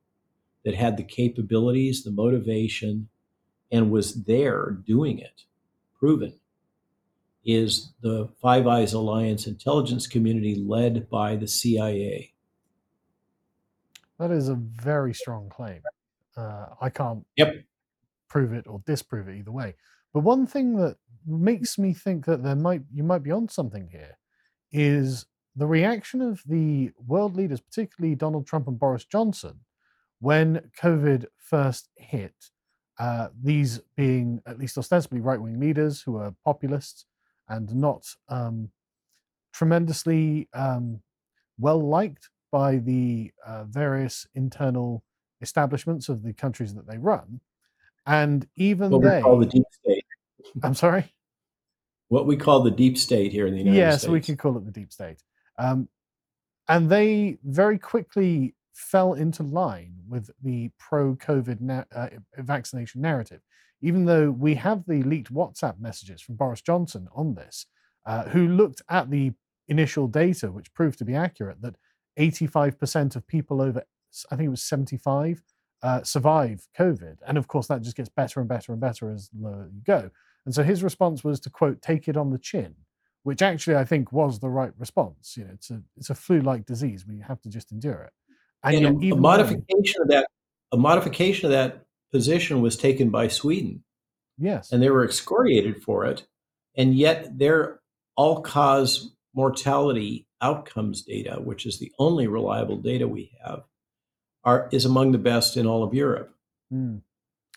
[0.64, 3.08] that had the capabilities, the motivation,
[3.70, 5.44] and was there doing it,
[5.96, 6.34] proven,
[7.44, 12.32] is the Five Eyes Alliance intelligence community led by the CIA.
[14.18, 15.82] That is a very strong claim.
[16.36, 17.66] Uh, I can't Yep.
[18.28, 19.74] prove it or disprove it either way.
[20.12, 20.96] But one thing that
[21.26, 24.16] makes me think that there might you might be on something here
[24.72, 25.26] is
[25.56, 29.60] the reaction of the world leaders, particularly Donald Trump and Boris Johnson,
[30.20, 32.34] when COVID first hit.
[32.98, 37.06] Uh, these being at least ostensibly right wing leaders who are populists
[37.48, 38.70] and not um,
[39.52, 41.02] tremendously um,
[41.58, 45.04] well liked by the uh, various internal
[45.40, 47.40] establishments of the countries that they run.
[48.06, 50.04] And even what they, we call the deep state.
[50.62, 51.12] I'm sorry.
[52.08, 54.04] What we call the deep state here in the United yes, States.
[54.04, 55.22] Yes, we could call it the deep state.
[55.58, 55.88] Um,
[56.68, 62.08] and they very quickly fell into line with the pro-COVID na- uh,
[62.38, 63.40] vaccination narrative,
[63.80, 67.66] even though we have the leaked WhatsApp messages from Boris Johnson on this,
[68.04, 69.32] uh, who looked at the
[69.68, 71.76] initial data, which proved to be accurate, that
[72.18, 73.82] 85% of people over,
[74.30, 75.42] I think it was 75,
[75.82, 77.18] uh, survive COVID.
[77.26, 80.10] And of course, that just gets better and better and better as you go.
[80.44, 82.74] And so his response was to quote, take it on the chin,
[83.24, 85.36] which actually I think was the right response.
[85.36, 87.04] You know, it's a it's a flu-like disease.
[87.06, 88.12] We have to just endure it.
[88.62, 90.28] And, yet a, a even then- modification of that
[90.72, 93.84] a modification of that position was taken by Sweden,
[94.38, 94.72] yes.
[94.72, 96.26] and they were excoriated for it.
[96.76, 97.80] And yet their
[98.16, 103.62] all cause mortality outcomes data, which is the only reliable data we have,
[104.47, 106.32] are is among the best in all of Europe.
[106.73, 107.02] Mm.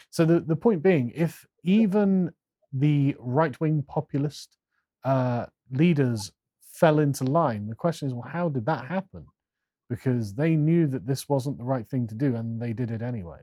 [0.10, 2.32] So the, the point being, if even
[2.74, 4.58] the right wing populist
[5.06, 9.28] uh, leaders fell into line, the question is, well, how did that happen?
[9.90, 13.02] Because they knew that this wasn't the right thing to do, and they did it
[13.02, 13.40] anyway.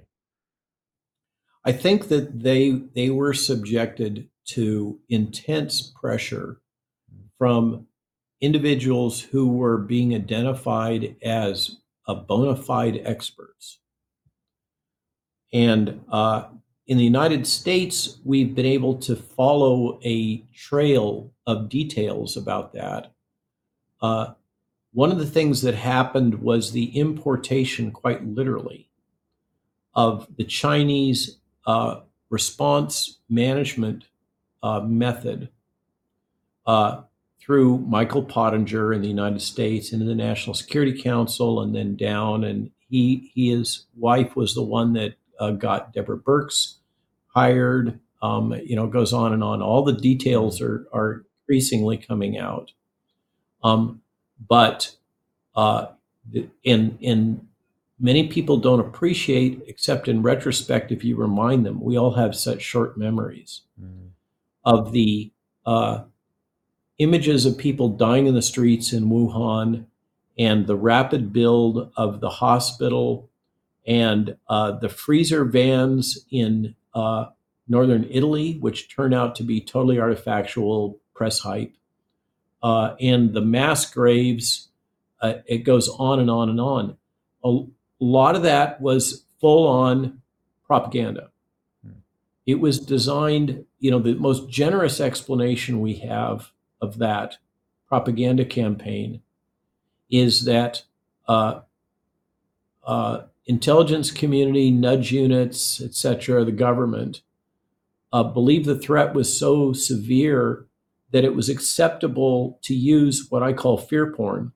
[1.65, 6.61] I think that they they were subjected to intense pressure
[7.39, 7.87] from
[8.41, 11.79] individuals who were being identified as
[12.15, 13.79] bona fide experts.
[15.53, 16.49] And uh,
[16.87, 23.13] in the United States, we've been able to follow a trail of details about that.
[24.01, 24.35] Uh,
[24.93, 28.89] one of the things that happened was the importation, quite literally,
[29.95, 32.01] of the Chinese uh,
[32.31, 34.05] response management
[34.63, 35.49] uh, method
[36.67, 37.03] uh,
[37.47, 42.43] through Michael Pottinger in the United States into the National Security Council and then down.
[42.43, 46.75] And he, he his wife was the one that uh, got Deborah Birx
[47.29, 48.01] hired.
[48.21, 49.63] Um, you know, goes on and on.
[49.63, 52.73] All the details are are increasingly coming out.
[53.63, 54.01] Um,
[54.49, 54.97] but
[55.55, 55.89] uh,
[56.65, 57.47] in in
[58.01, 62.61] many people don't appreciate, except in retrospect, if you remind them, we all have such
[62.63, 64.09] short memories Mm.
[64.65, 65.31] of the
[65.67, 66.05] uh,
[66.99, 69.87] images of people dying in the streets in Wuhan
[70.39, 73.31] and the rapid build of the hospital
[73.87, 77.27] and uh, the freezer vans in uh,
[77.69, 81.73] northern Italy, which turn out to be totally artifactual press hype,
[82.63, 84.69] uh, and the mass graves.
[85.21, 86.97] Uh, it goes on and on and on.
[87.45, 87.65] A
[88.01, 90.21] lot of that was full on
[90.67, 91.31] propaganda.
[91.85, 92.01] Hmm.
[92.45, 96.51] It was designed, you know, the most generous explanation we have
[96.81, 97.39] of that
[97.89, 99.21] propaganda campaign
[100.11, 100.83] is that
[101.29, 101.61] uh,
[102.85, 107.23] uh, intelligence community, nudge units, etc., the government
[108.13, 110.67] uh, believed the threat was so severe
[111.13, 114.53] that it was acceptable to use what I call fear porn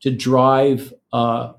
[0.00, 1.52] to drive uh,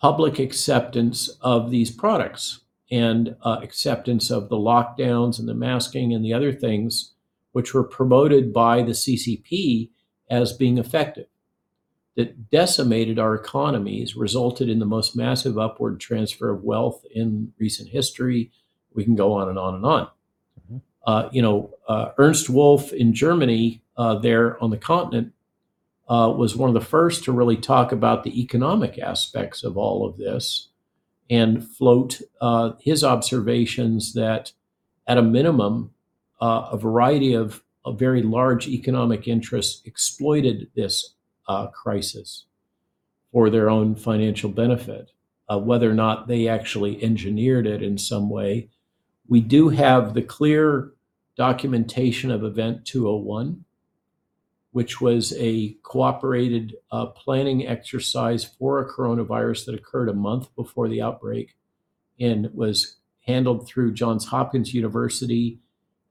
[0.00, 2.60] public acceptance of these products
[2.90, 7.13] and uh, acceptance of the lockdowns and the masking and the other things
[7.54, 9.88] which were promoted by the CCP
[10.28, 11.28] as being effective,
[12.16, 17.88] that decimated our economies, resulted in the most massive upward transfer of wealth in recent
[17.90, 18.50] history.
[18.92, 20.08] We can go on and on and on.
[20.68, 20.80] Mhm.
[21.06, 25.32] Uh, you know, uh, Ernst Wolff in Germany, uh, there on the continent,
[26.08, 30.04] uh, was one of the first to really talk about the economic aspects of all
[30.04, 30.70] of this
[31.30, 34.50] and float uh, his observations that,
[35.06, 35.92] at a minimum,
[36.40, 41.14] uh, a variety of, of very large economic interests exploited this
[41.48, 42.46] uh, crisis
[43.32, 45.10] for their own financial benefit.
[45.48, 48.70] Uh, whether or not they actually engineered it in some way,
[49.28, 50.92] we do have the clear
[51.36, 53.64] documentation of Event 201,
[54.72, 60.88] which was a cooperated uh, planning exercise for a coronavirus that occurred a month before
[60.88, 61.56] the outbreak
[62.18, 62.96] and was
[63.26, 65.58] handled through Johns Hopkins University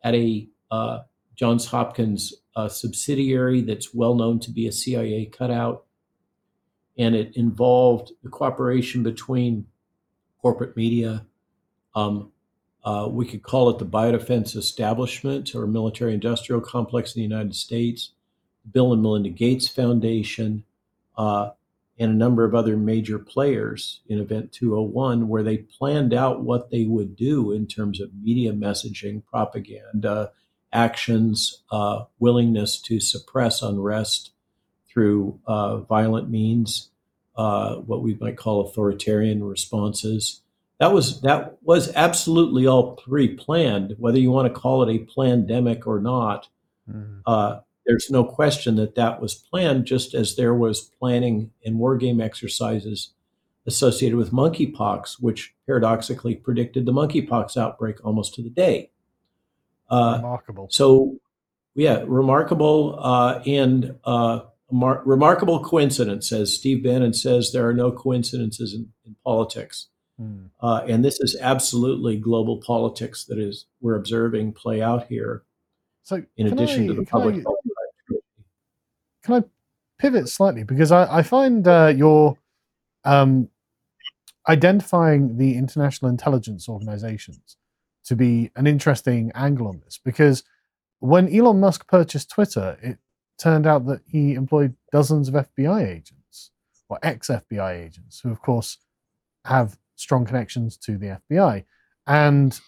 [0.04, 1.00] at a uh,
[1.36, 5.86] Johns Hopkins uh, subsidiary that's well known to be a CIA cutout.
[6.98, 9.66] And it involved the cooperation between
[10.42, 11.26] corporate media.
[11.96, 12.32] Um,
[12.84, 17.56] uh, we could call it the biodefense establishment or military industrial complex in the United
[17.56, 18.12] States,
[18.72, 20.66] Bill and Melinda Gates Foundation,
[21.18, 21.52] uh,
[22.04, 26.70] and a number of other major players in Event 201, where they planned out what
[26.70, 30.32] they would do in terms of media messaging, propaganda,
[30.74, 34.32] actions, uh, willingness to suppress unrest
[34.90, 36.90] through uh, violent means,
[37.38, 40.42] uh, what we might call authoritarian responses,
[40.80, 43.96] that was that was absolutely all pre-planned.
[43.98, 46.50] Whether you want to call it a pandemic or not,
[46.92, 47.22] mm.
[47.84, 49.86] Uh, there's no question that that was planned.
[49.86, 53.12] Just as there was planning and war game exercises
[53.66, 58.90] associated with monkeypox, which paradoxically predicted the monkeypox outbreak almost to the day.
[59.90, 60.68] Uh, remarkable.
[60.70, 61.18] So,
[61.76, 64.42] yeah, remarkable uh, and uh,
[64.72, 69.88] mar- remarkable coincidence, as Steve Bannon says, there are no coincidences in, in politics.
[70.22, 70.52] Mm.
[70.62, 75.42] and this is absolutely global politics that is we're observing play out here.
[76.04, 77.52] So, in addition I, to the public, I,
[79.24, 79.44] can I
[80.00, 82.38] pivot slightly because I, I find uh, your
[83.06, 83.50] um,
[84.48, 87.58] identifying the international intelligence organizations
[88.06, 90.44] to be an interesting angle on this because
[91.00, 92.98] when Elon Musk purchased Twitter, it
[93.38, 96.52] turned out that he employed dozens of FBI agents
[96.90, 98.78] or ex FBI agents who, of course,
[99.46, 101.66] have strong connections to the FBI.
[102.08, 102.60] And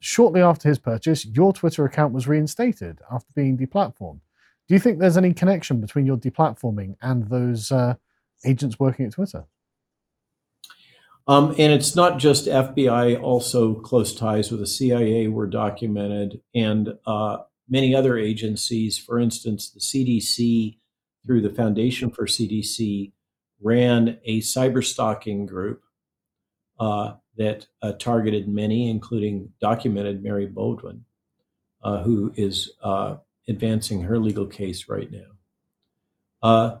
[0.00, 4.20] shortly after his purchase, your Twitter account was reinstated after being deplatformed.
[4.72, 7.96] Do you think there's any connection between your deplatforming and those uh,
[8.42, 9.44] agents working at Twitter?
[11.28, 16.94] Um, and it's not just FBI, also close ties with the CIA were documented and
[17.04, 18.96] uh, many other agencies.
[18.96, 20.78] For instance, the CDC,
[21.22, 23.12] through the Foundation for CDC,
[23.60, 25.82] ran a cyber stalking group
[26.80, 31.04] uh, that uh, targeted many, including documented Mary Baldwin,
[31.82, 33.16] uh, who is uh,
[33.48, 35.28] advancing her legal case right now.
[36.42, 36.78] Uh,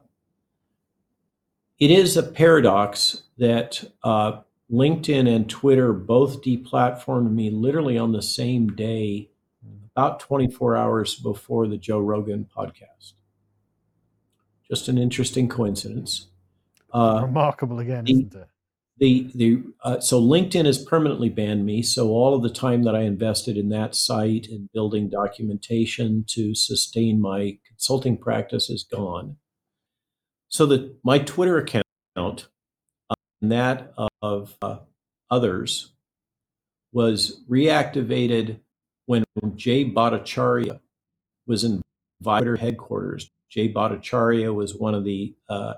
[1.78, 4.40] it is a paradox that uh,
[4.70, 9.30] LinkedIn and Twitter both deplatformed me literally on the same day,
[9.94, 13.12] about 24 hours before the Joe Rogan podcast.
[14.68, 16.28] Just an interesting coincidence.
[16.92, 18.48] Uh, Remarkable again, the, isn't it?
[18.98, 21.82] The the uh, so LinkedIn has permanently banned me.
[21.82, 26.54] So all of the time that I invested in that site and building documentation to
[26.54, 29.36] sustain my consulting practice is gone
[30.52, 31.84] so that my Twitter account
[32.16, 34.78] uh, and that of uh,
[35.30, 35.94] others
[36.92, 38.60] was reactivated
[39.06, 39.24] when
[39.56, 40.78] Jay Bhattacharya
[41.46, 41.82] was in
[42.22, 43.30] Twitter headquarters.
[43.48, 45.74] Jay Bhattacharya was one of the uh,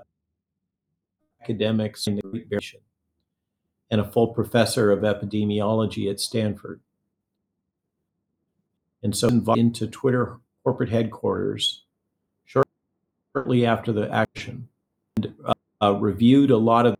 [1.41, 2.49] academics in the Great
[3.89, 6.81] and a full professor of epidemiology at Stanford.
[9.03, 11.83] And so invited into Twitter corporate headquarters
[12.45, 14.67] shortly after the action
[15.15, 16.97] and uh, uh, reviewed a lot of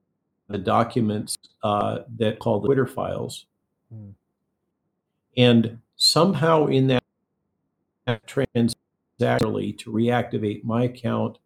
[0.48, 3.46] the documents uh, that called the Twitter files.
[3.92, 4.12] Hmm.
[5.36, 7.04] And somehow in that,
[8.28, 8.76] transaction
[9.18, 11.40] to reactivate my account,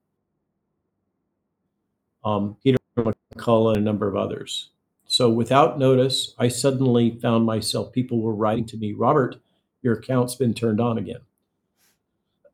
[2.26, 4.70] um, Peter McCullough and a number of others.
[5.20, 9.36] So without notice, I suddenly found myself, people were writing to me, Robert,
[9.82, 11.20] your account's been turned on again.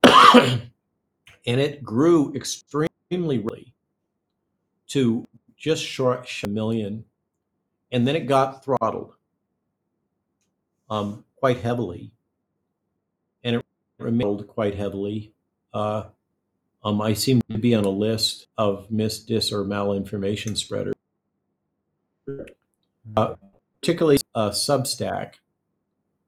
[1.45, 2.89] and it grew extremely
[3.37, 3.75] really
[4.87, 7.05] to just short a million,
[7.91, 9.13] and then it got throttled
[10.89, 12.13] um, quite heavily,
[13.43, 13.65] and it
[13.99, 15.33] remained quite heavily.
[15.71, 16.05] Uh,
[16.83, 20.94] um, I seem to be on a list of mis, dis, or malinformation spreaders,
[23.15, 23.35] uh,
[23.81, 25.35] particularly uh, Substack.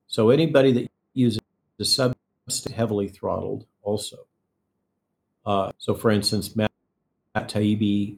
[0.08, 1.42] So anybody that uses
[1.78, 4.28] the Substack heavily throttled also.
[5.46, 6.72] Uh, so, for instance, Matt,
[7.34, 8.18] Matt Taibbi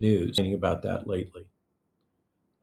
[0.00, 1.44] news about that lately.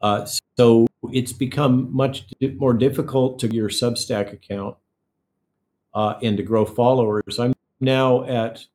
[0.02, 0.26] Uh,
[0.58, 2.26] so it's become much
[2.58, 4.76] more difficult to your Substack account
[5.94, 7.40] uh, and to grow followers.
[7.40, 8.66] I'm now at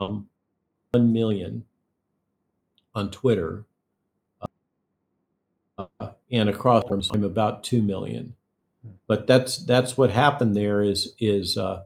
[0.00, 0.28] um,
[0.90, 1.64] 1 million
[2.94, 3.64] on Twitter.
[6.30, 8.34] Uh, and across I'm about 2 million.
[9.06, 11.82] But that's that's what happened there is is uh,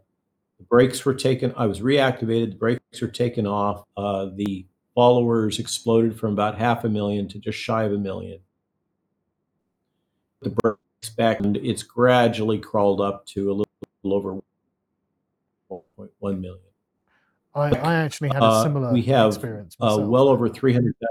[0.59, 1.53] the brakes were taken.
[1.57, 2.51] I was reactivated.
[2.51, 3.85] The brakes were taken off.
[3.97, 8.41] Uh, the followers exploded from about half a million to just shy of a million.
[10.43, 13.69] The breaks back and it's gradually crawled up to a little,
[14.05, 14.41] over
[15.71, 16.59] 1.1 million.
[17.55, 19.77] I, I actually had a similar uh, we have experience.
[19.81, 21.09] Uh, well over 300,000.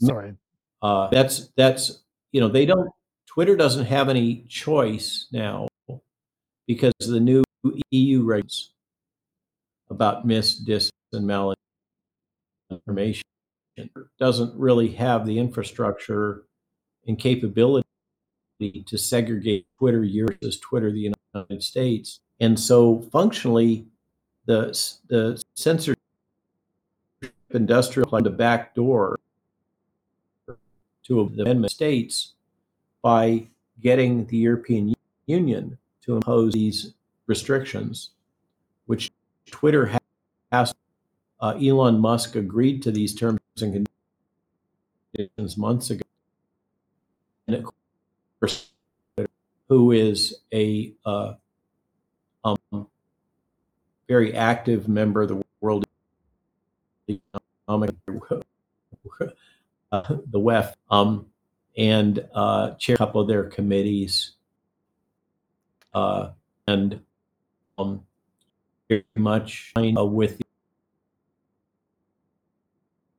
[0.00, 0.34] Sorry.
[0.80, 2.02] Uh, that's that's
[2.32, 2.90] you know they don't
[3.26, 5.68] Twitter doesn't have any choice now
[6.66, 7.42] because the new
[7.90, 8.68] EU regs
[9.90, 13.22] about mis, dis, and malinformation
[14.18, 16.44] doesn't really have the infrastructure
[17.06, 17.86] and capability
[18.86, 22.20] to segregate Twitter versus Twitter the United States.
[22.40, 23.86] And so functionally,
[24.46, 24.70] the
[25.08, 25.98] the censorship
[27.50, 29.18] industrial the back door
[31.08, 32.34] to the amendment states
[33.02, 33.46] by
[33.80, 34.94] getting the European
[35.26, 36.92] Union to impose these
[37.26, 38.10] restrictions,
[38.86, 39.10] which
[39.50, 39.98] Twitter
[40.52, 40.74] has.
[41.40, 43.86] Uh, Elon Musk agreed to these terms and
[45.14, 46.02] conditions months ago.
[47.46, 47.70] And of
[48.40, 48.70] course,
[49.68, 51.34] who is a uh,
[52.44, 52.88] um,
[54.08, 55.84] very active member of the World
[57.08, 57.94] Economic,
[59.90, 61.26] the WEF, um,
[61.76, 64.32] and uh, chair a couple of their committees,
[65.94, 66.30] uh,
[66.66, 67.00] and
[67.78, 68.02] um,
[68.88, 70.40] very much uh, with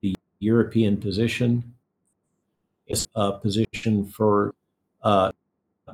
[0.02, 1.74] the European position,
[2.88, 4.54] is a position for
[5.04, 5.32] uh,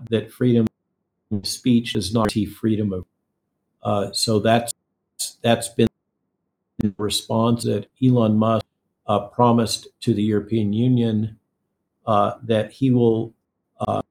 [0.09, 0.67] that freedom
[1.31, 3.05] of speech does not see freedom of.
[3.83, 4.73] Uh, so that's
[5.41, 5.87] that's been
[6.79, 8.64] the response that Elon Musk
[9.07, 11.37] uh, promised to the European Union
[12.05, 13.33] uh, that he will
[13.79, 14.01] uh,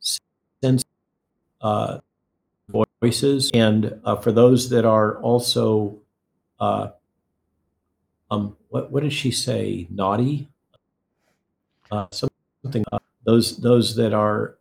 [0.00, 0.84] send
[1.60, 1.98] uh,
[3.00, 5.98] voices, and uh, for those that are also,
[6.58, 6.88] uh,
[8.30, 9.86] um, what what did she say?
[9.90, 10.48] Naughty,
[12.10, 12.84] something.
[13.24, 14.56] Those those that are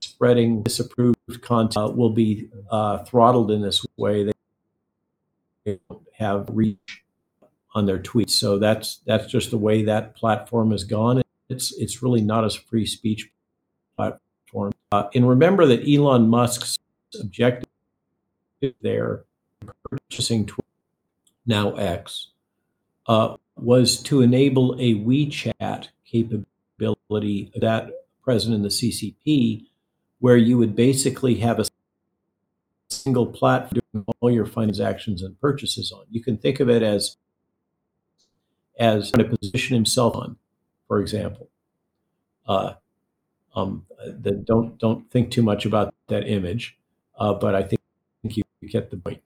[0.00, 2.48] spreading disapproved content will be
[3.06, 4.32] throttled in this way.
[5.64, 5.78] They
[6.16, 7.01] have reach
[7.74, 11.22] on their tweets, so that's that's just the way that platform has gone.
[11.48, 13.30] It's it's really not a free speech
[13.96, 14.72] platform.
[14.90, 16.78] Uh, and remember that Elon Musk's
[17.18, 17.68] objective
[18.80, 19.24] there,
[19.90, 20.68] purchasing Twitter,
[21.46, 22.28] now X,
[23.06, 27.90] uh, was to enable a WeChat capability that
[28.22, 29.66] present in the CCP,
[30.20, 31.64] where you would basically have a
[32.88, 36.04] single platform doing all your transactions and purchases on.
[36.10, 37.16] You can think of it as
[38.82, 40.36] as to position himself on,
[40.88, 41.48] for example.
[42.46, 42.74] Uh,
[43.54, 46.76] um, the, don't don't think too much about that image,
[47.16, 47.80] uh, but I think,
[48.22, 49.22] think you get the point.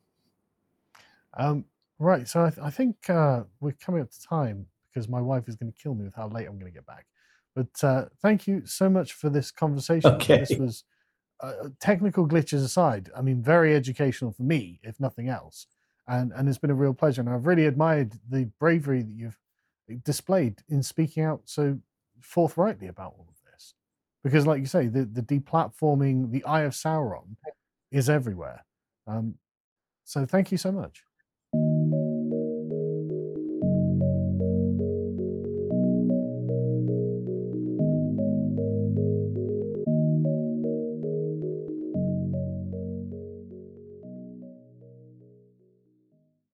[1.39, 1.65] Um,
[1.99, 2.29] right.
[2.29, 5.57] So I, th- I think uh, we're coming up to time because my wife is
[5.57, 7.07] going to kill me with how late I'm going to get back.
[7.55, 10.13] But uh, thank you so much for this conversation.
[10.15, 10.41] Okay.
[10.41, 10.85] This was
[11.41, 13.11] uh, technical glitches aside.
[13.17, 15.67] I mean, very educational for me, if nothing else.
[16.07, 17.23] And and it's been a real pleasure.
[17.23, 19.39] And I've really admired the bravery that you've
[20.05, 21.79] displayed in speaking out so
[22.21, 23.75] forthrightly about all of this.
[24.25, 27.37] Because, like you say, the the deplatforming, the Eye of Sauron,
[27.91, 28.65] is everywhere.
[29.07, 29.35] Um,
[30.05, 31.03] so thank you so much.